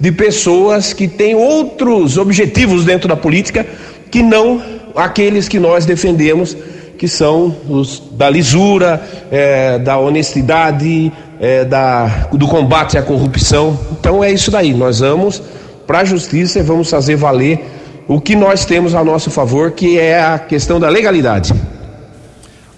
de 0.00 0.10
pessoas 0.10 0.92
que 0.92 1.06
têm 1.06 1.34
outros 1.34 2.18
objetivos 2.18 2.84
dentro 2.84 3.08
da 3.08 3.16
política 3.16 3.64
que 4.10 4.22
não 4.22 4.60
aqueles 4.94 5.48
que 5.48 5.58
nós 5.58 5.84
defendemos 5.84 6.56
que 7.04 7.08
são 7.08 7.54
os 7.68 8.02
da 8.12 8.30
lisura, 8.30 8.98
é, 9.30 9.78
da 9.78 9.98
honestidade, 9.98 11.12
é, 11.38 11.62
da, 11.62 12.28
do 12.32 12.48
combate 12.48 12.96
à 12.96 13.02
corrupção. 13.02 13.78
Então 13.92 14.24
é 14.24 14.32
isso 14.32 14.50
daí. 14.50 14.72
Nós 14.72 15.00
vamos 15.00 15.42
para 15.86 15.98
a 15.98 16.04
justiça 16.04 16.60
e 16.60 16.62
vamos 16.62 16.88
fazer 16.88 17.16
valer 17.16 17.62
o 18.08 18.18
que 18.18 18.34
nós 18.34 18.64
temos 18.64 18.94
a 18.94 19.04
nosso 19.04 19.30
favor, 19.30 19.72
que 19.72 19.98
é 19.98 20.18
a 20.18 20.38
questão 20.38 20.80
da 20.80 20.88
legalidade. 20.88 21.52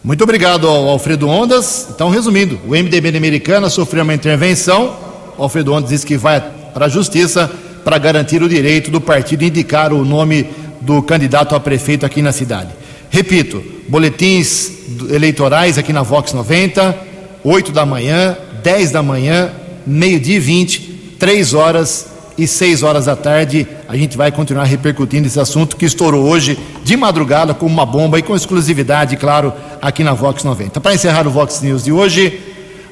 Muito 0.02 0.24
obrigado 0.24 0.66
ao 0.66 0.88
Alfredo 0.88 1.28
Ondas. 1.28 1.86
Então, 1.94 2.10
resumindo, 2.10 2.58
o 2.66 2.70
MDB 2.70 3.12
de 3.12 3.18
Americana 3.18 3.70
sofreu 3.70 4.02
uma 4.02 4.14
intervenção. 4.14 4.96
O 5.38 5.44
Alfredo 5.44 5.72
Ondas 5.72 5.90
disse 5.90 6.04
que 6.04 6.16
vai 6.16 6.42
para 6.74 6.86
a 6.86 6.88
justiça 6.88 7.48
para 7.84 7.96
garantir 7.96 8.42
o 8.42 8.48
direito 8.48 8.90
do 8.90 9.00
partido 9.00 9.44
indicar 9.44 9.92
o 9.92 10.04
nome 10.04 10.50
do 10.80 11.00
candidato 11.00 11.54
a 11.54 11.60
prefeito 11.60 12.04
aqui 12.04 12.20
na 12.20 12.32
cidade. 12.32 12.70
Repito, 13.08 13.75
boletins 13.89 14.72
eleitorais 15.11 15.78
aqui 15.78 15.93
na 15.93 16.03
Vox 16.03 16.32
90, 16.32 16.97
8 17.45 17.72
da 17.72 17.87
manhã, 17.87 18.37
10 18.62 18.91
da 18.91 19.03
manhã, 19.03 19.51
meio-dia 19.87 20.37
e 20.37 20.41
20, 20.41 20.80
3 21.18 21.55
horas 21.55 22.07
e 22.37 22.47
6 22.47 22.82
horas 22.82 23.07
da 23.07 23.16
tarde. 23.16 23.66
A 23.89 23.97
gente 23.97 24.16
vai 24.16 24.30
continuar 24.32 24.64
repercutindo 24.64 25.26
esse 25.26 25.39
assunto 25.39 25.76
que 25.76 25.84
estourou 25.84 26.24
hoje 26.24 26.59
de 26.84 26.97
madrugada 26.97 27.55
como 27.55 27.72
uma 27.72 27.87
bomba 27.87 28.18
e 28.18 28.22
com 28.22 28.34
exclusividade, 28.34 29.16
claro, 29.16 29.53
aqui 29.80 30.03
na 30.03 30.12
Vox 30.12 30.43
90. 30.43 30.80
Para 30.80 30.95
encerrar 30.95 31.26
o 31.26 31.30
Vox 31.30 31.61
News 31.62 31.84
de 31.84 31.93
hoje, 31.93 32.41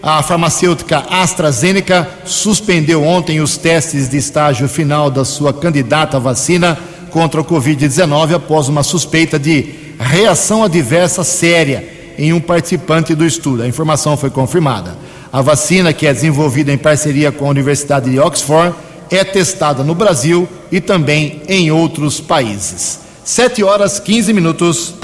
a 0.02 0.22
farmacêutica 0.22 1.02
AstraZeneca 1.10 2.08
suspendeu 2.24 3.02
ontem 3.02 3.40
os 3.40 3.56
testes 3.56 4.08
de 4.08 4.18
estágio 4.18 4.68
final 4.68 5.10
da 5.10 5.24
sua 5.24 5.52
candidata 5.52 6.18
à 6.18 6.20
vacina 6.20 6.78
contra 7.10 7.40
o 7.40 7.44
Covid-19 7.44 8.34
após 8.34 8.68
uma 8.68 8.82
suspeita 8.82 9.38
de 9.38 9.83
reação 9.98 10.64
adversa 10.64 11.22
séria 11.22 11.88
em 12.18 12.32
um 12.32 12.40
participante 12.40 13.14
do 13.14 13.24
estudo. 13.24 13.62
A 13.62 13.68
informação 13.68 14.16
foi 14.16 14.30
confirmada. 14.30 14.96
A 15.32 15.42
vacina, 15.42 15.92
que 15.92 16.06
é 16.06 16.12
desenvolvida 16.12 16.72
em 16.72 16.78
parceria 16.78 17.32
com 17.32 17.46
a 17.46 17.50
Universidade 17.50 18.10
de 18.10 18.18
Oxford, 18.18 18.74
é 19.10 19.24
testada 19.24 19.82
no 19.82 19.94
Brasil 19.94 20.48
e 20.70 20.80
também 20.80 21.42
em 21.48 21.70
outros 21.70 22.20
países. 22.20 23.00
7 23.24 23.62
horas 23.64 23.98
15 23.98 24.32
minutos. 24.32 24.94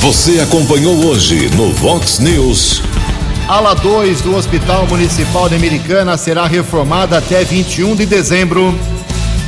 Você 0.00 0.40
acompanhou 0.40 0.94
hoje 1.06 1.48
no 1.56 1.72
Vox 1.72 2.18
News. 2.18 2.82
Ala 3.48 3.74
2 3.74 4.22
do 4.22 4.36
Hospital 4.36 4.86
Municipal 4.86 5.48
de 5.48 5.54
Americana 5.54 6.16
será 6.16 6.46
reformada 6.46 7.16
até 7.18 7.44
21 7.44 7.94
de 7.94 8.04
dezembro. 8.04 8.74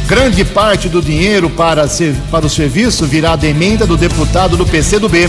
Grande 0.09 0.43
parte 0.43 0.89
do 0.89 1.03
dinheiro 1.03 1.51
para, 1.51 1.87
para 2.31 2.47
o 2.47 2.49
serviço 2.49 3.05
virá 3.05 3.37
da 3.37 3.47
emenda 3.47 3.87
do 3.87 3.95
deputado 3.95 4.57
do 4.57 4.65
PCdoB. 4.65 5.29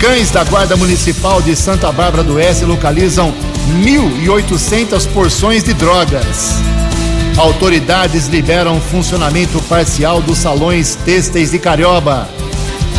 Cães 0.00 0.30
da 0.30 0.42
Guarda 0.44 0.78
Municipal 0.78 1.42
de 1.42 1.54
Santa 1.54 1.92
Bárbara 1.92 2.24
do 2.24 2.36
Oeste 2.36 2.64
localizam 2.64 3.34
1.800 3.84 5.06
porções 5.08 5.62
de 5.62 5.74
drogas. 5.74 6.54
Autoridades 7.36 8.28
liberam 8.28 8.80
funcionamento 8.80 9.60
parcial 9.64 10.22
dos 10.22 10.38
salões 10.38 10.94
têxteis 11.04 11.50
de 11.50 11.58
Carioba. 11.58 12.26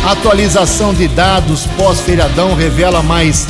Atualização 0.06 0.94
de 0.94 1.08
dados 1.08 1.66
pós-feriadão 1.76 2.54
revela 2.54 3.02
mais 3.02 3.48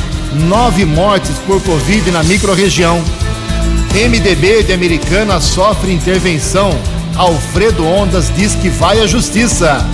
nove 0.49 0.86
mortes 0.86 1.36
por 1.47 1.62
Covid 1.62 2.11
na 2.11 2.22
microrregião. 2.22 3.05
MDB 3.92 4.62
de 4.62 4.72
Americana 4.72 5.42
sofre 5.42 5.92
intervenção 5.92 6.74
Alfredo 7.16 7.86
Ondas 7.86 8.30
diz 8.36 8.54
que 8.54 8.68
vai 8.68 9.00
à 9.00 9.06
justiça. 9.06 9.86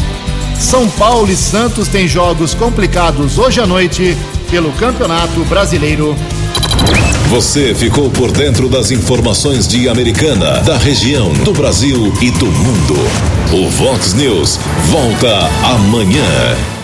São 0.59 0.89
Paulo 0.91 1.31
e 1.31 1.37
Santos 1.37 1.89
têm 1.89 2.07
jogos 2.07 2.55
complicados 2.55 3.39
hoje 3.39 3.61
à 3.61 3.67
noite 3.67 4.17
pelo 4.51 4.73
Campeonato 4.73 5.45
Brasileiro. 5.45 6.17
Você 7.29 7.75
ficou 7.75 8.11
por 8.11 8.33
dentro 8.33 8.69
das 8.69 8.91
informações 8.91 9.69
de 9.69 9.89
Americana, 9.89 10.61
da 10.63 10.77
região, 10.77 11.33
do 11.45 11.53
Brasil 11.53 12.13
e 12.21 12.31
do 12.33 12.47
mundo. 12.47 12.97
O 13.53 13.69
Vox 13.71 14.15
News 14.15 14.59
volta 14.91 15.49
amanhã. 15.63 16.80